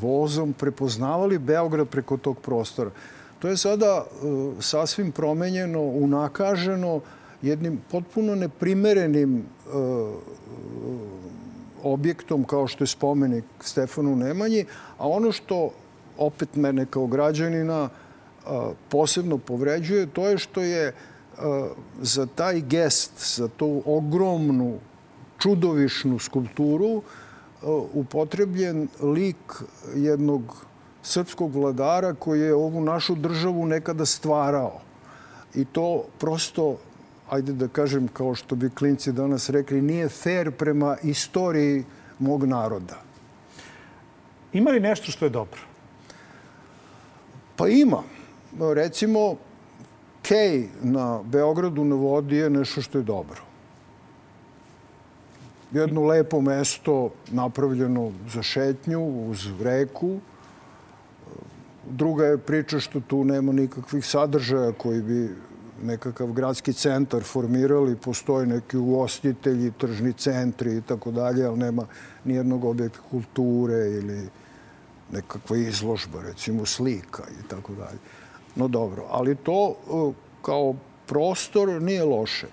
vozom, 0.00 0.52
prepoznavali 0.52 1.38
Beograd 1.38 1.88
preko 1.88 2.16
tog 2.16 2.38
prostora. 2.40 2.90
To 3.38 3.48
je 3.48 3.56
sada 3.56 4.04
uh, 4.04 4.54
sasvim 4.60 5.12
promenjeno, 5.12 5.80
unakaženo, 5.80 7.00
jednim 7.46 7.80
potpuno 7.90 8.34
neprimerenim 8.34 9.38
uh, 9.38 10.14
objektom 11.82 12.44
kao 12.44 12.66
što 12.66 12.84
je 12.84 12.88
spomenik 12.88 13.44
Stefanu 13.60 14.16
Nemanji, 14.16 14.64
a 14.98 15.08
ono 15.08 15.32
što 15.32 15.70
opet 16.18 16.56
mene 16.56 16.86
kao 16.86 17.06
građanina 17.06 17.82
uh, 17.88 18.52
posebno 18.88 19.38
povređuje, 19.38 20.06
to 20.06 20.28
je 20.28 20.38
što 20.38 20.62
je 20.62 20.88
uh, 20.88 21.42
za 22.00 22.26
taj 22.26 22.60
gest, 22.60 23.36
za 23.36 23.48
tu 23.48 23.82
ogromnu, 23.86 24.78
čudovišnu 25.38 26.18
skulpturu 26.18 27.02
upotrebljen 27.92 28.88
lik 29.02 29.62
jednog 29.94 30.64
srpskog 31.02 31.54
vladara 31.54 32.14
koji 32.14 32.40
je 32.40 32.54
ovu 32.54 32.80
našu 32.80 33.14
državu 33.14 33.66
nekada 33.66 34.06
stvarao. 34.06 34.80
I 35.54 35.64
to 35.64 36.04
prosto 36.18 36.76
ajde 37.34 37.52
da 37.52 37.68
kažem, 37.68 38.08
kao 38.08 38.34
što 38.34 38.54
bi 38.54 38.70
klinci 38.70 39.12
danas 39.12 39.48
rekli, 39.50 39.82
nije 39.82 40.08
fair 40.08 40.50
prema 40.50 40.96
istoriji 41.02 41.84
mog 42.18 42.44
naroda. 42.44 43.00
Ima 44.52 44.70
li 44.70 44.80
nešto 44.80 45.12
što 45.12 45.24
je 45.24 45.30
dobro? 45.30 45.60
Pa 47.56 47.68
ima. 47.68 48.02
Recimo, 48.74 49.36
Kej 50.24 50.68
na 50.82 51.20
Beogradu 51.22 51.84
na 51.84 51.96
vodi 51.96 52.36
je 52.36 52.50
nešto 52.50 52.82
što 52.82 52.98
je 52.98 53.04
dobro. 53.04 53.42
Jedno 55.72 56.06
lepo 56.06 56.40
mesto 56.40 57.10
napravljeno 57.30 58.12
za 58.32 58.42
šetnju 58.42 59.00
uz 59.30 59.48
reku. 59.60 60.18
Druga 61.90 62.26
je 62.26 62.38
priča 62.38 62.80
što 62.80 63.00
tu 63.00 63.24
nema 63.24 63.52
nikakvih 63.52 64.06
sadržaja 64.06 64.72
koji 64.72 65.02
bi 65.02 65.28
nekakav 65.82 66.32
gradski 66.32 66.72
centar 66.72 67.22
formirali, 67.22 67.96
postoje 67.96 68.46
neki 68.46 68.76
ugostitelji, 68.76 69.72
tržni 69.78 70.12
centri 70.12 70.76
i 70.76 70.80
tako 70.80 71.10
dalje, 71.10 71.46
ali 71.46 71.58
nema 71.58 71.86
nijednog 72.24 72.64
objekta 72.64 72.98
kulture 73.10 73.90
ili 73.90 74.28
nekakva 75.12 75.56
izložba, 75.56 76.22
recimo 76.22 76.66
slika 76.66 77.22
i 77.40 77.48
tako 77.48 77.72
dalje. 77.72 77.98
No 78.56 78.68
dobro, 78.68 79.06
ali 79.10 79.36
to 79.36 79.70
e, 79.70 80.12
kao 80.42 80.74
prostor 81.06 81.82
nije 81.82 82.04
loše. 82.04 82.46
E, 82.46 82.50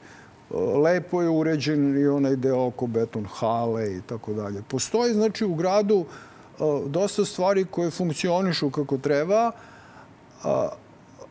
lepo 0.57 1.21
je 1.21 1.29
uređen 1.29 2.01
i 2.01 2.07
onaj 2.07 2.35
deo 2.35 2.65
oko 2.65 2.87
beton 2.87 3.25
hale 3.25 3.97
i 3.97 4.01
tako 4.01 4.33
dalje. 4.33 4.63
Postoji, 4.67 5.13
znači, 5.13 5.45
u 5.45 5.55
gradu 5.55 6.05
e, 6.05 6.63
dosta 6.87 7.25
stvari 7.25 7.65
koje 7.65 7.91
funkcionišu 7.91 8.69
kako 8.69 8.97
treba, 8.97 9.51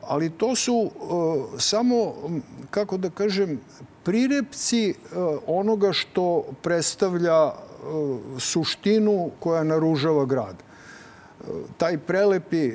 ali 0.02 0.30
to 0.30 0.56
su 0.56 0.74
uh, 0.74 0.90
samo, 1.58 2.14
kako 2.70 2.96
da 2.96 3.10
kažem, 3.10 3.60
prirepci 4.02 4.94
uh, 4.94 5.38
onoga 5.46 5.92
što 5.92 6.44
predstavlja 6.62 7.44
uh, 7.46 7.52
suštinu 8.38 9.30
koja 9.40 9.64
naružava 9.64 10.24
grad. 10.24 10.56
Taj 11.76 11.98
prelepi 11.98 12.72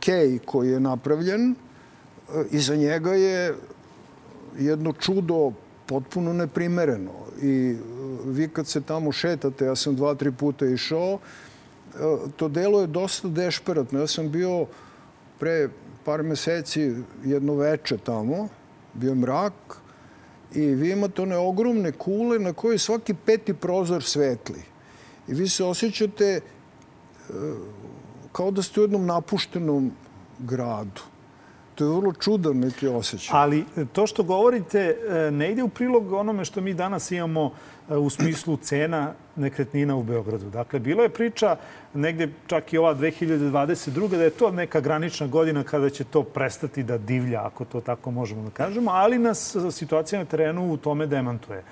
kej 0.00 0.38
koji 0.44 0.70
je 0.70 0.80
napravljen, 0.80 1.54
iza 2.50 2.76
njega 2.76 3.12
je 3.12 3.54
jedno 4.58 4.92
čudo 4.92 5.52
potpuno 5.86 6.32
neprimereno. 6.32 7.12
I 7.42 7.76
vi 8.24 8.48
kad 8.48 8.66
se 8.66 8.80
tamo 8.80 9.12
šetate, 9.12 9.64
ja 9.64 9.76
sam 9.76 9.96
dva, 9.96 10.14
tri 10.14 10.32
puta 10.32 10.66
išao, 10.66 11.18
to 12.36 12.48
delo 12.48 12.80
je 12.80 12.86
dosta 12.86 13.28
dešperatno. 13.28 14.00
Ja 14.00 14.06
sam 14.06 14.30
bio 14.30 14.66
pre 15.38 15.68
par 16.06 16.22
meseci 16.22 16.92
jedno 17.24 17.54
veče 17.54 17.98
tamo, 17.98 18.48
bio 18.94 19.14
mrak 19.14 19.76
i 20.54 20.66
vi 20.66 20.92
imate 20.92 21.22
one 21.22 21.36
ogromne 21.36 21.92
kule 21.92 22.38
na 22.38 22.52
kojoj 22.52 22.78
svaki 22.78 23.14
peti 23.14 23.54
prozor 23.54 24.02
svetli. 24.02 24.62
I 25.28 25.34
vi 25.34 25.48
se 25.48 25.64
osjećate 25.64 26.24
e, 26.26 26.40
kao 28.32 28.50
da 28.50 28.62
ste 28.62 28.80
u 28.80 28.84
jednom 28.84 29.06
napuštenom 29.06 29.90
gradu. 30.38 31.02
To 31.74 31.84
je 31.84 31.96
vrlo 31.96 32.12
čudan 32.12 32.58
neki 32.58 32.88
osjećaj. 32.88 33.38
Ali 33.38 33.64
to 33.92 34.06
što 34.06 34.22
govorite 34.22 34.96
ne 35.32 35.52
ide 35.52 35.62
u 35.62 35.68
prilog 35.68 36.12
onome 36.12 36.44
što 36.44 36.60
mi 36.60 36.74
danas 36.74 37.10
imamo 37.10 37.50
u 37.88 38.10
smislu 38.10 38.56
cena 38.56 39.12
nekretnina 39.36 39.96
u 39.96 40.02
Beogradu. 40.02 40.50
Dakle, 40.50 40.78
bilo 40.78 41.02
je 41.02 41.08
priča 41.08 41.56
negde 41.94 42.28
čak 42.46 42.72
i 42.72 42.78
ova 42.78 42.94
2022. 42.94 44.08
da 44.08 44.22
je 44.22 44.30
to 44.30 44.50
neka 44.50 44.80
granična 44.80 45.26
godina 45.26 45.62
kada 45.64 45.90
će 45.90 46.04
to 46.04 46.22
prestati 46.22 46.82
da 46.82 46.98
divlja, 46.98 47.46
ako 47.46 47.64
to 47.64 47.80
tako 47.80 48.10
možemo 48.10 48.42
da 48.42 48.50
kažemo, 48.50 48.90
ali 48.90 49.18
nas 49.18 49.56
situacija 49.70 50.18
na 50.18 50.24
terenu 50.24 50.72
u 50.72 50.76
tome 50.76 51.06
demantuje. 51.06 51.62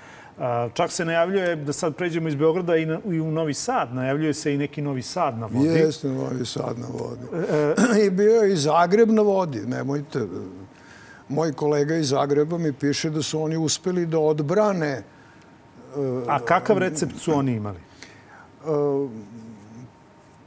Čak 0.73 0.91
se 0.91 1.05
najavljuje 1.05 1.55
da 1.55 1.73
sad 1.73 1.95
pređemo 1.95 2.27
iz 2.27 2.35
Beograda 2.35 2.75
i, 2.75 2.85
na, 2.85 2.99
i 3.05 3.19
u 3.19 3.31
Novi 3.31 3.53
Sad. 3.53 3.93
Najavljuje 3.93 4.33
se 4.33 4.53
i 4.53 4.57
neki 4.57 4.81
Novi 4.81 5.01
Sad 5.01 5.37
na 5.37 5.45
vodi. 5.45 5.67
Jeste 5.67 6.07
Novi 6.07 6.45
Sad 6.45 6.79
na 6.79 6.87
vodi. 6.87 7.47
E, 7.97 8.05
I 8.05 8.09
bio 8.09 8.41
je 8.41 8.53
i 8.53 8.57
Zagreb 8.57 9.09
na 9.09 9.21
vodi. 9.21 9.61
Nemojte. 9.67 10.27
Moj 11.29 11.53
kolega 11.53 11.95
iz 11.95 12.09
Zagreba 12.09 12.57
mi 12.57 12.73
piše 12.73 13.09
da 13.09 13.21
su 13.21 13.41
oni 13.41 13.57
uspeli 13.57 14.05
da 14.05 14.19
odbrane 14.19 15.03
A 16.27 16.39
kakav 16.39 16.77
recept 16.77 17.19
su 17.19 17.33
oni 17.33 17.51
imali? 17.51 17.79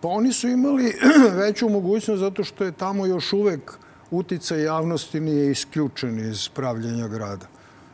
Pa 0.00 0.08
oni 0.08 0.32
su 0.32 0.48
imali 0.48 0.92
veću 1.42 1.68
mogućnost 1.68 2.20
zato 2.20 2.44
što 2.44 2.64
je 2.64 2.72
tamo 2.72 3.06
još 3.06 3.32
uvek 3.32 3.78
uticaj 4.10 4.62
javnosti 4.62 5.20
nije 5.20 5.50
isključen 5.50 6.30
iz 6.30 6.48
pravljenja 6.48 7.08
grada. 7.08 7.46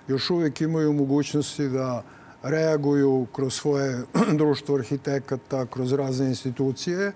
Još 0.08 0.30
uvek 0.30 0.60
imaju 0.60 0.92
mogućnosti 0.92 1.68
da 1.68 2.02
reaguju 2.42 3.26
kroz 3.32 3.54
svoje 3.54 4.02
društvo 4.38 4.74
arhitekata, 4.74 5.66
kroz 5.66 5.92
razne 5.92 6.26
institucije 6.26 7.12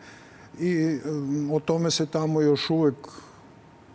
i 0.60 0.98
o 1.52 1.60
tome 1.60 1.90
se 1.90 2.06
tamo 2.06 2.40
još 2.40 2.70
uvek 2.70 2.94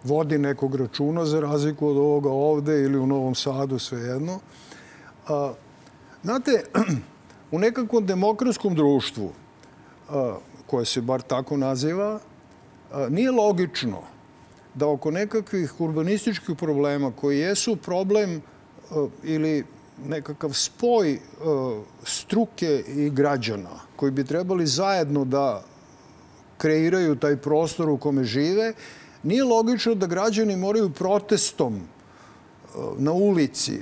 vodi 0.03 0.37
nekog 0.37 0.75
računa 0.75 1.25
za 1.25 1.39
razliku 1.39 1.87
od 1.87 1.97
ovoga 1.97 2.29
ovde 2.29 2.81
ili 2.81 2.97
u 2.97 3.07
Novom 3.07 3.35
Sadu, 3.35 3.79
svejedno. 3.79 4.39
Znate, 6.23 6.63
u 7.51 7.59
nekakvom 7.59 8.05
demokratskom 8.05 8.75
društvu, 8.75 9.31
koje 10.67 10.85
se 10.85 11.01
bar 11.01 11.21
tako 11.21 11.57
naziva, 11.57 12.19
nije 13.09 13.31
logično 13.31 14.01
da 14.75 14.87
oko 14.87 15.11
nekakvih 15.11 15.81
urbanističkih 15.81 16.55
problema 16.57 17.11
koji 17.11 17.39
jesu 17.39 17.75
problem 17.75 18.41
ili 19.23 19.65
nekakav 20.05 20.53
spoj 20.53 21.19
struke 22.03 22.83
i 22.87 23.09
građana 23.09 23.79
koji 23.95 24.11
bi 24.11 24.25
trebali 24.25 24.67
zajedno 24.67 25.25
da 25.25 25.63
kreiraju 26.57 27.15
taj 27.15 27.37
prostor 27.37 27.89
u 27.89 27.97
kome 27.97 28.23
žive, 28.23 28.73
nije 29.23 29.43
logično 29.43 29.95
da 29.95 30.07
građani 30.07 30.57
moraju 30.57 30.89
protestom 30.89 31.81
na 32.97 33.11
ulici 33.11 33.81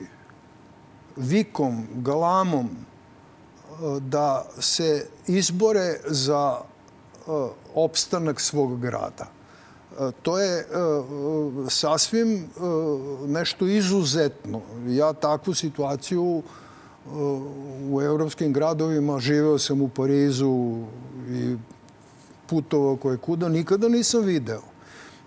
vikom, 1.16 1.88
galamom 1.96 2.66
e, 2.66 4.00
da 4.00 4.46
se 4.60 5.08
izbore 5.28 6.00
za 6.08 6.58
e, 6.60 7.22
opstanak 7.76 8.42
svog 8.42 8.80
grada. 8.80 9.28
E, 10.00 10.12
to 10.22 10.40
je 10.40 10.66
sasvim 11.70 12.50
nešto 13.28 13.68
izuzetno. 13.68 14.62
Ja 14.88 15.14
takvu 15.14 15.54
situaciju 15.54 16.44
u 17.92 18.02
evropskim 18.02 18.54
gradovima, 18.54 19.20
živeo 19.20 19.58
sam 19.58 19.82
u 19.82 19.90
Parizu 19.90 20.78
i 21.30 21.56
putovao 22.48 22.96
koje 22.96 23.18
kuda, 23.18 23.50
nikada 23.50 23.90
nisam 23.90 24.24
video. 24.24 24.62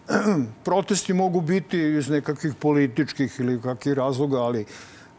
Protesti 0.64 1.12
mogu 1.12 1.40
biti 1.40 1.78
iz 1.78 2.08
nekakvih 2.08 2.54
političkih 2.54 3.36
ili 3.40 3.60
kakvih 3.62 3.94
razloga, 3.94 4.36
ali 4.36 4.66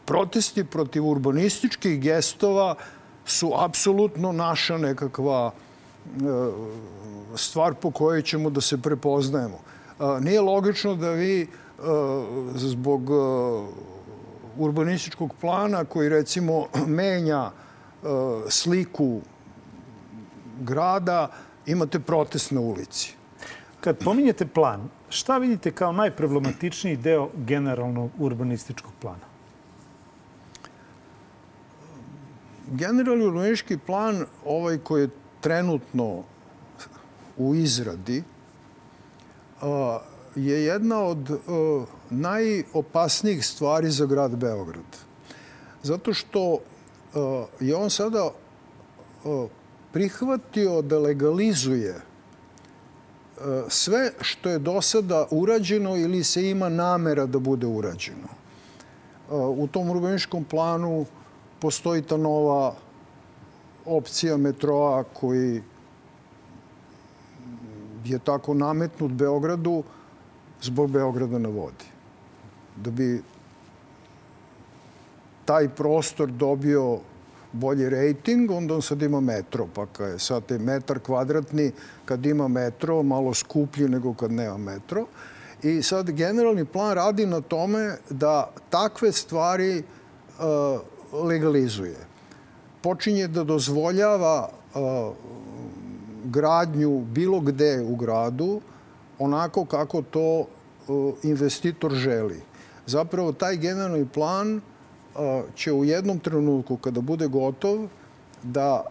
protesti 0.06 0.64
protiv 0.64 1.06
urbanističkih 1.06 2.00
gestova 2.00 2.74
su 3.24 3.52
apsolutno 3.56 4.32
naša 4.32 4.78
nekakva 4.78 5.50
e, 5.50 6.20
stvar 7.34 7.74
po 7.74 7.90
kojoj 7.90 8.22
ćemo 8.22 8.50
da 8.50 8.60
se 8.60 8.78
prepoznajemo. 8.82 9.58
E, 9.58 10.20
nije 10.20 10.40
logično 10.40 10.94
da 10.94 11.10
vi 11.10 11.42
e, 11.42 11.46
zbog 12.54 13.10
urbanističkog 14.58 15.34
plana 15.40 15.84
koji 15.84 16.08
recimo 16.08 16.66
menja 17.02 17.50
sliku 18.48 19.20
grada, 20.60 21.30
imate 21.66 21.98
protest 22.00 22.50
na 22.50 22.60
ulici. 22.60 23.14
Kad 23.80 23.98
pominjete 23.98 24.46
plan, 24.46 24.88
šta 25.08 25.38
vidite 25.38 25.70
kao 25.70 25.92
najproblematičniji 25.92 26.96
deo 26.96 27.28
generalnog 27.34 28.10
urbanističkog 28.18 28.92
plana? 29.00 29.35
Generalni 32.66 33.24
urbanistički 33.24 33.78
plan, 33.78 34.24
ovaj 34.44 34.78
koji 34.78 35.02
je 35.02 35.10
trenutno 35.40 36.22
u 37.36 37.54
izradi, 37.54 38.22
je 40.34 40.64
jedna 40.64 41.00
od 41.00 41.40
najopasnijih 42.10 43.46
stvari 43.46 43.90
za 43.90 44.06
grad 44.06 44.36
Beograd. 44.36 44.96
Zato 45.82 46.14
što 46.14 46.58
je 47.60 47.76
on 47.76 47.90
sada 47.90 48.30
prihvatio 49.92 50.82
da 50.82 50.98
legalizuje 50.98 52.00
sve 53.68 54.12
što 54.20 54.48
je 54.50 54.58
do 54.58 54.82
sada 54.82 55.26
urađeno 55.30 55.96
ili 55.96 56.24
se 56.24 56.50
ima 56.50 56.68
namera 56.68 57.26
da 57.26 57.38
bude 57.38 57.66
urađeno. 57.66 58.28
U 59.30 59.68
tom 59.72 59.90
urbanističkom 59.90 60.44
planu 60.44 61.06
postoji 61.60 62.02
ta 62.02 62.16
nova 62.16 62.74
opcija 63.86 64.36
metroa 64.36 65.04
koji 65.14 65.62
je 68.04 68.18
tako 68.18 68.54
nametnut 68.54 69.12
Beogradu 69.12 69.82
zbog 70.62 70.90
Beograda 70.90 71.38
na 71.38 71.48
vodi. 71.48 71.84
Da 72.76 72.90
bi 72.90 73.22
taj 75.44 75.68
prostor 75.68 76.30
dobio 76.30 76.98
bolji 77.52 77.88
rejting, 77.88 78.50
onda 78.50 78.74
on 78.74 78.82
sad 78.82 79.02
ima 79.02 79.20
metro, 79.20 79.66
pa 79.74 79.86
kad 79.86 80.10
je 80.10 80.18
sad 80.18 80.42
je 80.50 80.58
metar 80.58 80.98
kvadratni, 80.98 81.72
kad 82.04 82.26
ima 82.26 82.48
metro, 82.48 83.02
malo 83.02 83.34
skuplji 83.34 83.88
nego 83.88 84.14
kad 84.14 84.32
nema 84.32 84.56
metro. 84.56 85.06
I 85.62 85.82
sad 85.82 86.10
generalni 86.10 86.64
plan 86.64 86.94
radi 86.94 87.26
na 87.26 87.40
tome 87.40 87.96
da 88.10 88.50
takve 88.70 89.12
stvari 89.12 89.82
uh, 90.38 90.80
legalizuje. 91.24 91.96
Počinje 92.82 93.28
da 93.28 93.44
dozvoljava 93.44 94.48
gradnju 96.24 97.00
bilo 97.00 97.40
gde 97.40 97.84
u 97.88 97.96
gradu 97.96 98.60
onako 99.18 99.64
kako 99.64 100.02
to 100.02 100.46
investitor 101.22 101.92
želi. 101.94 102.40
Zapravo, 102.86 103.32
taj 103.32 103.56
generalni 103.56 104.06
plan 104.08 104.60
će 105.54 105.72
u 105.72 105.84
jednom 105.84 106.18
trenutku, 106.18 106.76
kada 106.76 107.00
bude 107.00 107.26
gotov, 107.26 107.88
da 108.42 108.84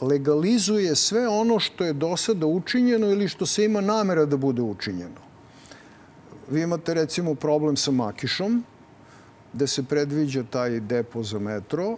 legalizuje 0.00 0.94
sve 0.96 1.28
ono 1.28 1.58
što 1.58 1.84
je 1.84 1.92
do 1.92 2.16
sada 2.16 2.46
učinjeno 2.46 3.06
ili 3.06 3.28
što 3.28 3.46
se 3.46 3.64
ima 3.64 3.80
namera 3.80 4.24
da 4.24 4.36
bude 4.36 4.62
učinjeno. 4.62 5.20
Vi 6.50 6.62
imate 6.62 6.94
recimo 6.94 7.34
problem 7.34 7.76
sa 7.76 7.90
Makišom, 7.90 8.64
gde 9.56 9.66
se 9.66 9.82
predviđa 9.82 10.42
taj 10.50 10.80
depo 10.80 11.22
za 11.22 11.38
metro, 11.38 11.96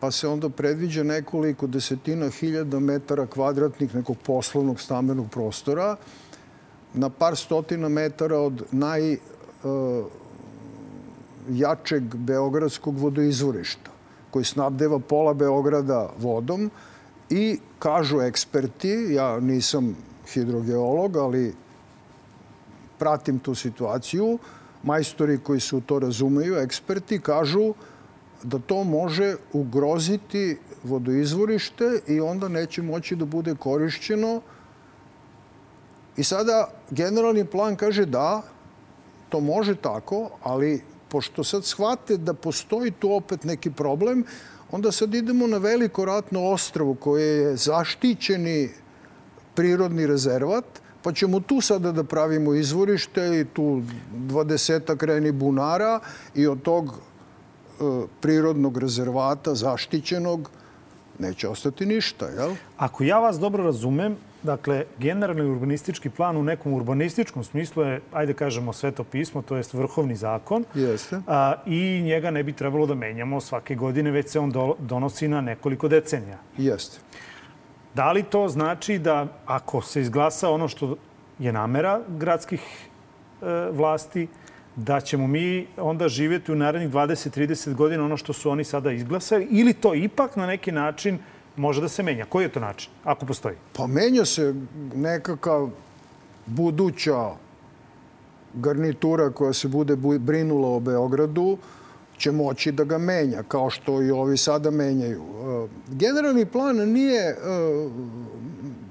pa 0.00 0.10
se 0.10 0.28
onda 0.28 0.48
predviđa 0.48 1.02
nekoliko 1.02 1.66
desetina 1.66 2.28
hiljada 2.30 2.78
metara 2.80 3.26
kvadratnih 3.26 3.94
nekog 3.94 4.16
poslovnog 4.26 4.80
stambenog 4.80 5.26
prostora 5.30 5.96
na 6.94 7.10
par 7.10 7.36
stotina 7.36 7.88
metara 7.88 8.38
od 8.38 8.62
najjačeg 11.50 12.02
e, 12.02 12.16
beogradskog 12.16 12.98
vodoizvorišta 12.98 13.90
koji 14.30 14.44
snabdeva 14.44 14.98
pola 14.98 15.34
Beograda 15.34 16.12
vodom 16.18 16.70
i 17.30 17.58
kažu 17.78 18.20
eksperti, 18.20 19.06
ja 19.10 19.40
nisam 19.40 19.96
hidrogeolog, 20.32 21.16
ali 21.16 21.54
pratim 22.98 23.38
tu 23.38 23.54
situaciju, 23.54 24.38
majstori 24.82 25.38
koji 25.38 25.60
se 25.60 25.76
u 25.76 25.80
to 25.80 25.98
razumeju, 25.98 26.56
eksperti, 26.58 27.20
kažu 27.20 27.74
da 28.42 28.58
to 28.58 28.84
može 28.84 29.36
ugroziti 29.52 30.58
vodoizvorište 30.82 32.00
i 32.06 32.20
onda 32.20 32.48
neće 32.48 32.82
moći 32.82 33.16
da 33.16 33.24
bude 33.24 33.54
korišćeno. 33.54 34.40
I 36.16 36.24
sada 36.24 36.70
generalni 36.90 37.44
plan 37.44 37.76
kaže 37.76 38.06
da, 38.06 38.42
to 39.28 39.40
može 39.40 39.74
tako, 39.74 40.30
ali 40.42 40.82
pošto 41.08 41.44
sad 41.44 41.64
shvate 41.64 42.16
da 42.16 42.34
postoji 42.34 42.90
tu 42.90 43.12
opet 43.12 43.44
neki 43.44 43.70
problem, 43.70 44.24
onda 44.70 44.92
sad 44.92 45.14
idemo 45.14 45.46
na 45.46 45.58
veliko 45.58 46.04
ratno 46.04 46.44
ostrovo 46.50 46.94
koje 46.94 47.36
je 47.36 47.56
zaštićeni 47.56 48.70
prirodni 49.54 50.06
rezervat, 50.06 50.79
Pa 51.02 51.12
ćemo 51.12 51.40
tu 51.40 51.60
sada 51.60 51.92
da 51.92 52.04
pravimo 52.04 52.54
izvorište 52.54 53.40
i 53.40 53.44
tu 53.44 53.82
dvadesetak 54.12 55.02
reni 55.02 55.32
bunara 55.32 56.00
i 56.34 56.46
od 56.46 56.62
tog 56.62 56.88
e, 56.88 57.84
prirodnog 58.20 58.78
rezervata 58.78 59.54
zaštićenog 59.54 60.50
neće 61.18 61.48
ostati 61.48 61.86
ništa, 61.86 62.26
jel? 62.26 62.54
Ako 62.76 63.04
ja 63.04 63.18
vas 63.18 63.38
dobro 63.38 63.64
razumem, 63.64 64.16
dakle, 64.42 64.84
generalni 64.98 65.50
urbanistički 65.50 66.10
plan 66.10 66.36
u 66.36 66.42
nekom 66.42 66.72
urbanističkom 66.72 67.44
smislu 67.44 67.82
je, 67.82 68.00
ajde 68.12 68.34
kažemo, 68.34 68.72
sveto 68.72 69.04
pismo, 69.04 69.42
to 69.42 69.56
jest 69.56 69.74
vrhovni 69.74 70.16
zakon. 70.16 70.64
Jeste. 70.74 71.20
A, 71.26 71.54
I 71.66 72.02
njega 72.02 72.30
ne 72.30 72.42
bi 72.42 72.52
trebalo 72.52 72.86
da 72.86 72.94
menjamo 72.94 73.40
svake 73.40 73.74
godine, 73.74 74.10
već 74.10 74.28
se 74.28 74.40
on 74.40 74.50
do, 74.50 74.74
donosi 74.78 75.28
na 75.28 75.40
nekoliko 75.40 75.88
decenija. 75.88 76.38
Jeste. 76.58 76.98
Da 77.94 78.12
li 78.12 78.22
to 78.22 78.48
znači 78.48 78.98
da 78.98 79.26
ako 79.46 79.82
se 79.82 80.00
izglasa 80.00 80.50
ono 80.50 80.68
što 80.68 80.96
je 81.38 81.52
namera 81.52 82.00
gradskih 82.08 82.60
e, 82.62 83.46
vlasti, 83.72 84.28
da 84.76 85.00
ćemo 85.00 85.26
mi 85.26 85.66
onda 85.76 86.08
živjeti 86.08 86.52
u 86.52 86.56
narednih 86.56 86.90
20-30 86.90 87.74
godina 87.74 88.04
ono 88.04 88.16
što 88.16 88.32
su 88.32 88.50
oni 88.50 88.64
sada 88.64 88.92
izglasali 88.92 89.48
ili 89.50 89.72
to 89.72 89.94
ipak 89.94 90.36
na 90.36 90.46
neki 90.46 90.72
način 90.72 91.18
može 91.56 91.80
da 91.80 91.88
se 91.88 92.02
menja? 92.02 92.24
Koji 92.24 92.44
je 92.44 92.52
to 92.52 92.60
način, 92.60 92.90
ako 93.04 93.26
postoji? 93.26 93.56
Pa 93.76 93.86
menja 93.86 94.24
se 94.24 94.54
nekakav 94.94 95.68
buduća 96.46 97.30
garnitura 98.54 99.30
koja 99.30 99.52
se 99.52 99.68
bude 99.68 99.96
brinula 99.96 100.68
o 100.68 100.80
Beogradu, 100.80 101.58
će 102.20 102.32
moći 102.32 102.72
da 102.72 102.84
ga 102.84 102.98
menja, 102.98 103.42
kao 103.48 103.70
što 103.70 104.02
i 104.02 104.10
ovi 104.10 104.36
sada 104.36 104.70
menjaju. 104.70 105.22
E, 105.22 105.68
generalni 105.88 106.46
plan 106.46 106.76
nije 106.76 107.28
e, 107.28 107.36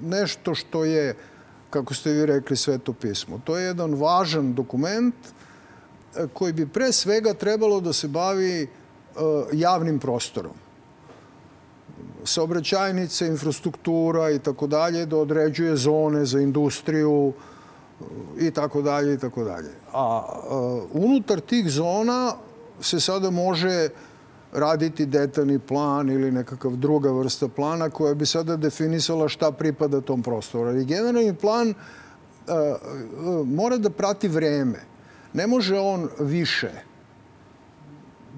nešto 0.01 0.55
što 0.55 0.83
je, 0.85 1.15
kako 1.69 1.93
ste 1.93 2.11
vi 2.11 2.25
rekli, 2.25 2.57
sveto 2.57 2.93
pismo. 2.93 3.41
To 3.43 3.57
je 3.57 3.65
jedan 3.65 3.93
važan 3.93 4.53
dokument 4.53 5.15
e, 5.25 6.27
koji 6.33 6.53
bi 6.53 6.65
pre 6.67 6.91
svega 6.91 7.33
trebalo 7.33 7.79
da 7.81 7.93
se 7.93 8.07
bavi 8.07 8.67
javnim 9.51 9.97
prostorom. 9.99 10.53
Saobraćajnice, 12.23 13.27
infrastruktura 13.27 14.29
i 14.31 14.39
tako 14.39 14.67
dalje, 14.67 15.05
da 15.05 15.17
određuje 15.17 15.75
zone 15.75 16.25
za 16.25 16.39
industriju 16.39 17.33
i 18.39 18.51
tako 18.51 18.81
dalje 18.81 19.13
i 19.13 19.17
tako 19.17 19.43
dalje. 19.43 19.73
A 19.93 20.23
unutar 20.93 21.39
tih 21.39 21.67
zona 21.69 22.35
se 22.81 22.99
sada 22.99 23.29
može 23.29 23.89
raditi 24.51 25.05
detaljni 25.05 25.59
plan 25.59 26.09
ili 26.09 26.31
nekakav 26.31 26.75
druga 26.75 27.11
vrsta 27.11 27.47
plana 27.47 27.89
koja 27.89 28.13
bi 28.13 28.25
sada 28.25 28.55
definisala 28.55 29.27
šta 29.27 29.51
pripada 29.51 30.01
tom 30.01 30.23
prostoru. 30.23 30.69
Ali 30.69 30.85
generalni 30.85 31.35
plan 31.35 31.69
uh, 31.69 31.75
uh, 31.75 33.47
mora 33.47 33.77
da 33.77 33.89
prati 33.89 34.27
vreme. 34.27 34.79
Ne 35.33 35.47
može 35.47 35.79
on 35.79 36.09
više 36.19 36.71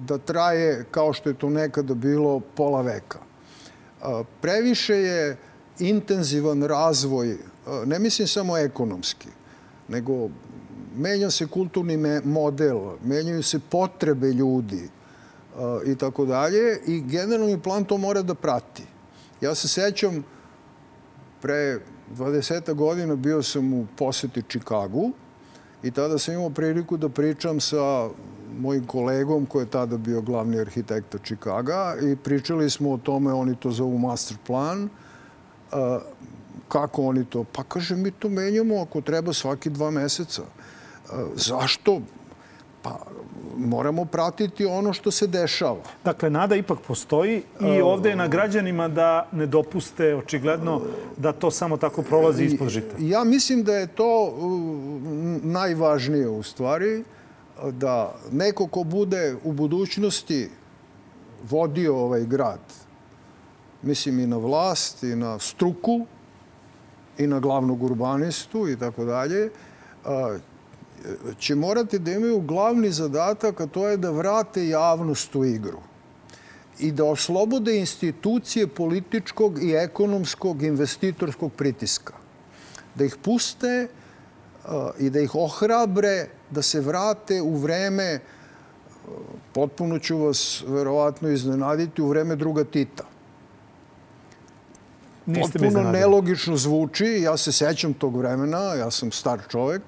da 0.06 0.18
traje 0.18 0.84
kao 0.90 1.12
što 1.12 1.28
je 1.28 1.38
to 1.38 1.50
nekada 1.50 1.94
bilo 1.94 2.40
pola 2.40 2.82
veka. 2.82 3.18
Uh, 3.18 4.26
previše 4.40 4.94
je 4.94 5.36
intenzivan 5.78 6.62
razvoj, 6.62 7.38
ne 7.86 7.98
mislim 7.98 8.28
samo 8.28 8.58
ekonomski, 8.58 9.28
nego 9.88 10.28
menja 10.96 11.30
se 11.30 11.46
kulturni 11.46 12.20
model, 12.24 12.78
menjaju 13.04 13.42
se 13.42 13.58
potrebe 13.58 14.26
ljudi 14.26 14.88
uh, 15.56 15.60
i 15.86 15.96
tako 15.96 16.24
dalje 16.24 16.80
i 16.86 17.00
generalni 17.00 17.60
plan 17.60 17.84
to 17.84 17.98
mora 17.98 18.22
da 18.22 18.34
prati. 18.34 18.82
Ja 19.40 19.54
se 19.54 19.68
sećam, 19.68 20.24
pre 21.40 21.80
20 22.16 22.74
godina 22.74 23.16
bio 23.16 23.42
sam 23.42 23.72
u 23.74 23.86
poseti 23.96 24.42
Čikagu 24.48 25.10
i 25.82 25.90
tada 25.90 26.18
sam 26.18 26.34
imao 26.34 26.50
priliku 26.50 26.96
da 26.96 27.08
pričam 27.08 27.60
sa 27.60 28.08
mojim 28.58 28.86
kolegom 28.86 29.46
koji 29.46 29.62
je 29.62 29.70
tada 29.70 29.96
bio 29.96 30.20
glavni 30.20 30.60
arhitekta 30.60 31.18
Čikaga 31.18 31.96
i 32.02 32.16
pričali 32.16 32.70
smo 32.70 32.92
o 32.92 32.98
tome, 32.98 33.32
oni 33.32 33.56
to 33.56 33.70
zovu 33.70 33.98
master 33.98 34.36
plan, 34.46 34.82
uh, 34.82 36.02
kako 36.68 37.02
oni 37.02 37.24
to? 37.24 37.44
Pa 37.44 37.62
kaže, 37.62 37.96
mi 37.96 38.10
to 38.10 38.28
menjamo 38.28 38.80
ako 38.80 39.00
treba 39.00 39.32
svaki 39.32 39.70
dva 39.70 39.90
meseca. 39.90 40.42
Zašto? 41.34 42.00
Pa 42.82 42.98
moramo 43.56 44.04
pratiti 44.04 44.66
ono 44.66 44.92
što 44.92 45.10
se 45.10 45.26
dešava. 45.26 45.82
Dakle, 46.04 46.30
nada 46.30 46.56
ipak 46.56 46.78
postoji 46.86 47.42
i 47.60 47.80
ovde 47.80 48.08
je 48.08 48.16
na 48.16 48.28
građanima 48.28 48.88
da 48.88 49.28
ne 49.32 49.46
dopuste 49.46 50.14
očigledno 50.16 50.80
da 51.16 51.32
to 51.32 51.50
samo 51.50 51.76
tako 51.76 52.02
prolazi 52.02 52.44
ispod 52.44 52.68
žita. 52.68 52.96
Ja 52.98 53.24
mislim 53.24 53.64
da 53.64 53.74
je 53.74 53.86
to 53.86 54.34
najvažnije 55.42 56.28
u 56.28 56.42
stvari, 56.42 57.04
da 57.70 58.14
neko 58.32 58.66
ko 58.66 58.84
bude 58.84 59.36
u 59.44 59.52
budućnosti 59.52 60.50
vodio 61.50 61.96
ovaj 61.96 62.24
grad, 62.24 62.60
mislim 63.82 64.20
i 64.20 64.26
na 64.26 64.36
vlast, 64.36 65.02
i 65.02 65.16
na 65.16 65.38
struku, 65.38 66.06
i 67.18 67.26
na 67.26 67.40
glavnog 67.40 67.82
urbanistu 67.82 68.68
i 68.68 68.78
tako 68.78 69.04
dalje, 69.04 69.50
će 71.38 71.54
morati 71.54 71.98
da 71.98 72.12
imaju 72.12 72.40
glavni 72.40 72.90
zadatak, 72.90 73.60
a 73.60 73.66
to 73.66 73.88
je 73.88 73.96
da 73.96 74.10
vrate 74.10 74.68
javnost 74.68 75.34
u 75.34 75.44
igru 75.44 75.78
i 76.78 76.92
da 76.92 77.04
oslobode 77.04 77.76
institucije 77.78 78.66
političkog 78.66 79.62
i 79.62 79.72
ekonomskog 79.72 80.62
investitorskog 80.62 81.52
pritiska. 81.52 82.14
Da 82.94 83.04
ih 83.04 83.16
puste 83.22 83.88
i 84.98 85.10
da 85.10 85.20
ih 85.20 85.34
ohrabre 85.34 86.28
da 86.50 86.62
se 86.62 86.80
vrate 86.80 87.42
u 87.42 87.56
vreme, 87.56 88.20
potpuno 89.52 89.98
ću 89.98 90.18
vas 90.18 90.64
verovatno 90.66 91.28
iznenaditi, 91.28 92.02
u 92.02 92.08
vreme 92.08 92.36
druga 92.36 92.64
Tita. 92.64 93.04
Niste 95.26 95.58
potpuno 95.58 95.90
nelogično 95.90 96.56
zvuči, 96.56 97.06
ja 97.22 97.36
se 97.36 97.52
sećam 97.52 97.94
tog 97.94 98.16
vremena, 98.16 98.74
ja 98.74 98.90
sam 98.90 99.12
star 99.12 99.40
čovek, 99.48 99.82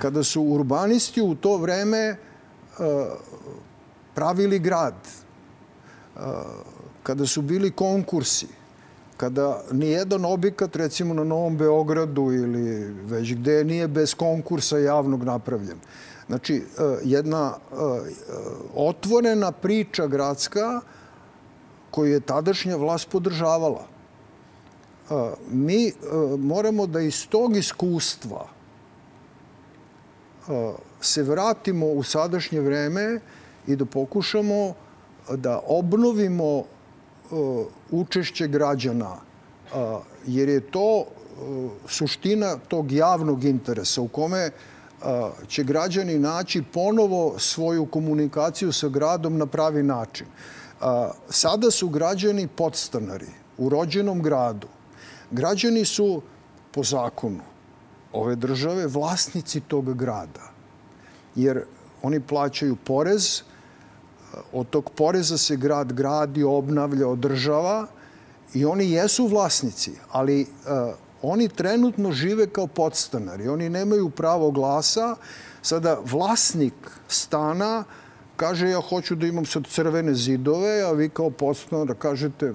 kada 0.00 0.22
su 0.24 0.42
urbanisti 0.42 1.22
u 1.22 1.34
to 1.34 1.56
vreme 1.56 2.16
pravili 4.14 4.58
grad, 4.58 4.94
kada 7.02 7.26
su 7.26 7.42
bili 7.42 7.70
konkursi, 7.70 8.46
kada 9.16 9.62
nijedan 9.72 10.24
objekat, 10.24 10.76
recimo 10.76 11.14
na 11.14 11.24
Novom 11.24 11.56
Beogradu 11.56 12.32
ili 12.32 12.94
već 13.04 13.34
gde, 13.34 13.64
nije 13.64 13.88
bez 13.88 14.14
konkursa 14.14 14.78
javnog 14.78 15.24
napravljen. 15.24 15.78
Znači, 16.26 16.62
jedna 17.04 17.54
otvorena 18.74 19.52
priča 19.52 20.06
gradska 20.06 20.80
koju 21.90 22.12
je 22.12 22.20
tadašnja 22.20 22.76
vlast 22.76 23.08
podržavala. 23.08 23.86
Mi 25.50 25.92
moramo 26.38 26.86
da 26.86 27.00
iz 27.00 27.28
tog 27.28 27.56
iskustva 27.56 28.46
se 31.00 31.22
vratimo 31.22 31.86
u 31.86 32.02
sadašnje 32.02 32.60
vreme 32.60 33.20
i 33.66 33.76
da 33.76 33.84
pokušamo 33.84 34.74
da 35.36 35.60
obnovimo 35.66 36.64
učešće 37.90 38.48
građana, 38.48 39.16
jer 40.26 40.48
je 40.48 40.60
to 40.60 41.04
suština 41.86 42.56
tog 42.68 42.92
javnog 42.92 43.44
interesa 43.44 44.00
u 44.00 44.08
kome 44.08 44.50
će 45.48 45.64
građani 45.64 46.18
naći 46.18 46.62
ponovo 46.72 47.38
svoju 47.38 47.86
komunikaciju 47.86 48.72
sa 48.72 48.88
gradom 48.88 49.38
na 49.38 49.46
pravi 49.46 49.82
način. 49.82 50.26
Sada 51.28 51.70
su 51.70 51.88
građani 51.88 52.48
podstanari 52.48 53.28
u 53.58 53.68
rođenom 53.68 54.22
gradu. 54.22 54.68
Građani 55.30 55.84
su 55.84 56.22
po 56.72 56.84
zakonu 56.84 57.40
ove 58.12 58.36
države 58.36 58.86
vlasnici 58.86 59.60
tog 59.60 59.94
grada. 59.94 60.50
Jer 61.34 61.64
oni 62.02 62.20
plaćaju 62.20 62.76
porez, 62.76 63.42
od 64.52 64.70
tog 64.70 64.90
poreza 64.90 65.38
se 65.38 65.56
grad 65.56 65.92
gradi, 65.92 66.42
obnavlja, 66.42 67.08
održava 67.08 67.86
i 68.54 68.64
oni 68.64 68.90
jesu 68.90 69.26
vlasnici, 69.26 69.92
ali 70.10 70.40
uh, 70.42 70.94
oni 71.22 71.48
trenutno 71.48 72.12
žive 72.12 72.46
kao 72.46 72.66
podstanari. 72.66 73.48
Oni 73.48 73.68
nemaju 73.68 74.10
pravo 74.10 74.50
glasa. 74.50 75.16
Sada 75.62 75.98
vlasnik 76.04 76.74
stana 77.08 77.84
kaže 78.36 78.68
ja 78.68 78.80
hoću 78.80 79.14
da 79.14 79.26
imam 79.26 79.44
sad 79.44 79.66
crvene 79.66 80.14
zidove, 80.14 80.82
a 80.82 80.92
vi 80.92 81.08
kao 81.08 81.30
podstanar 81.30 81.96
kažete 81.98 82.52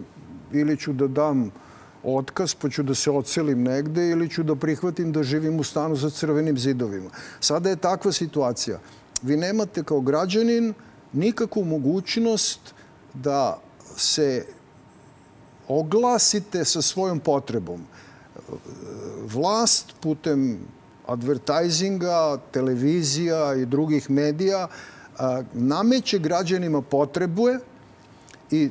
ili 0.52 0.78
ću 0.78 0.94
da 0.94 1.08
dam 1.08 1.52
otkaz 2.06 2.54
pa 2.54 2.70
ću 2.70 2.84
da 2.84 2.96
se 2.96 3.12
ocelim 3.12 3.64
negde 3.64 4.10
ili 4.10 4.30
ću 4.30 4.44
da 4.44 4.56
prihvatim 4.56 5.12
da 5.12 5.24
živim 5.24 5.60
u 5.60 5.64
stanu 5.64 5.96
za 5.96 6.10
crvenim 6.10 6.58
zidovima. 6.58 7.10
Sada 7.40 7.70
je 7.70 7.76
takva 7.76 8.12
situacija. 8.12 8.80
Vi 9.22 9.38
nemate 9.38 9.84
kao 9.84 10.02
građanin 10.02 10.74
nikakvu 11.14 11.64
mogućnost 11.66 12.74
da 13.14 13.60
se 13.98 14.46
oglasite 15.68 16.66
sa 16.66 16.82
svojom 16.82 17.20
potrebom. 17.20 17.82
vlast 19.26 19.94
putem 20.00 20.60
advertisinga, 21.08 22.38
televizija 22.52 23.56
i 23.56 23.66
drugih 23.66 24.10
medija 24.12 24.68
nameće 25.54 26.20
građanima 26.20 26.82
potrebuje 26.82 27.60
i 28.52 28.70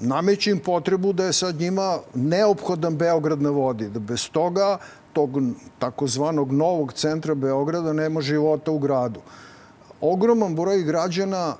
nameće 0.00 0.50
im 0.50 0.58
potrebu 0.58 1.12
da 1.12 1.24
je 1.24 1.32
sad 1.32 1.60
njima 1.60 1.98
neophodan 2.14 2.96
Beograd 2.96 3.42
na 3.42 3.50
vodi, 3.50 3.88
da 3.88 3.98
bez 3.98 4.30
toga 4.30 4.78
tog 5.12 5.30
takozvanog 5.78 6.52
novog 6.52 6.92
centra 6.92 7.34
Beograda 7.34 7.92
nema 7.92 8.20
života 8.20 8.70
u 8.70 8.78
gradu. 8.78 9.20
Ogroman 10.00 10.54
broj 10.54 10.82
građana 10.82 11.54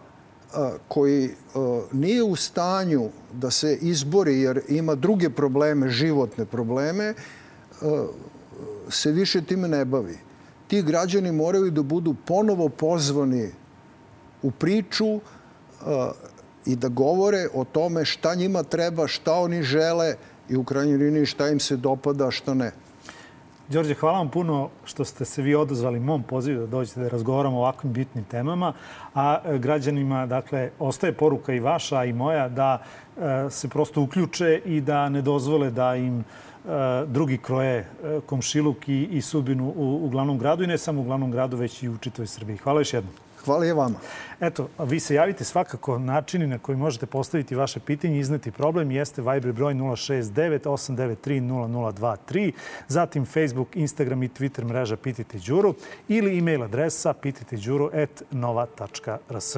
koji 0.89 1.31
nije 1.93 2.23
u 2.23 2.37
stanju 2.37 3.09
da 3.33 3.51
se 3.51 3.79
izbori 3.81 4.41
jer 4.41 4.61
ima 4.69 4.95
druge 4.95 5.31
probleme, 5.31 5.91
životne 5.91 6.45
probleme, 6.45 7.15
se 8.89 9.13
više 9.13 9.43
time 9.43 9.69
ne 9.69 9.85
bavi. 9.85 10.19
Ti 10.69 10.83
građani 10.83 11.33
moraju 11.33 11.71
da 11.71 11.83
budu 11.83 12.15
ponovo 12.27 12.69
pozvani 12.69 13.51
u 14.43 14.51
priču 14.51 15.21
i 16.67 16.77
da 16.77 16.89
govore 16.89 17.49
o 17.55 17.65
tome 17.65 18.05
šta 18.05 18.35
njima 18.35 18.63
treba, 18.63 19.07
šta 19.07 19.35
oni 19.35 19.63
žele 19.63 20.15
i 20.49 20.57
u 20.57 20.65
krajnjoj 20.65 20.97
liniji 20.97 21.27
šta 21.27 21.49
im 21.49 21.61
se 21.61 21.77
dopada, 21.77 22.31
šta 22.31 22.55
ne. 22.55 22.73
Đorđe, 23.69 23.95
hvala 23.95 24.19
vam 24.19 24.29
puno 24.29 24.69
što 24.85 25.05
ste 25.05 25.25
se 25.25 25.43
vi 25.43 25.55
odazvali 25.55 26.01
mom 26.01 26.23
pozivu 26.23 26.61
da 26.61 26.67
dođete 26.67 27.01
da 27.01 27.09
razgovaramo 27.09 27.57
o 27.57 27.61
ovakvim 27.61 27.93
bitnim 27.93 28.25
temama, 28.25 28.73
a 29.15 29.39
e, 29.45 29.59
građanima, 29.59 30.27
dakle, 30.27 30.71
ostaje 30.79 31.13
poruka 31.13 31.53
i 31.53 31.61
vaša 31.61 32.05
i 32.05 32.13
moja 32.13 32.49
da 32.49 32.83
e, 33.17 33.51
se 33.51 33.69
prosto 33.69 34.03
uključe 34.03 34.63
i 34.65 34.81
da 34.81 35.09
ne 35.09 35.23
dozvole 35.23 35.71
da 35.71 35.97
im 35.97 36.21
e, 36.21 36.25
drugi 37.07 37.39
kroje 37.39 37.89
komšiluk 38.27 38.89
i, 38.89 39.09
i 39.13 39.23
sudbinu 39.23 39.73
u, 39.77 40.01
u 40.05 40.09
glavnom 40.09 40.39
gradu 40.39 40.65
i 40.65 40.67
ne 40.67 40.79
samo 40.79 41.01
u 41.01 41.05
glavnom 41.05 41.31
gradu, 41.31 41.57
već 41.57 41.83
i 41.83 41.89
u 41.89 41.99
čitoj 41.99 42.27
Srbiji. 42.27 42.57
Hvala 42.57 42.81
još 42.81 42.95
jednom. 42.95 43.28
Hvala 43.49 43.67
i 43.67 43.73
vama. 43.73 43.99
Eto, 44.41 44.69
vi 44.79 45.01
se 45.01 45.15
javite 45.15 45.45
svakako 45.45 45.99
načini 45.99 46.47
na 46.47 46.59
koji 46.59 46.79
možete 46.79 47.07
postaviti 47.07 47.55
vaše 47.55 47.81
pitanje 47.81 48.19
izneti 48.19 48.51
problem 48.51 48.91
jeste 48.91 49.23
Viber 49.23 49.53
broj 49.53 49.75
069 49.75 50.59
893 50.59 51.41
0023, 51.41 52.53
zatim 52.89 53.27
Facebook, 53.27 53.77
Instagram 53.77 54.23
i 54.23 54.29
Twitter 54.29 54.65
mreža 54.65 54.97
Pitajte 54.97 55.39
Đuru 55.39 55.75
ili 56.09 56.39
e-mail 56.39 56.63
adresa 56.63 57.13
pitajteđuru.nova.rs. 57.13 59.57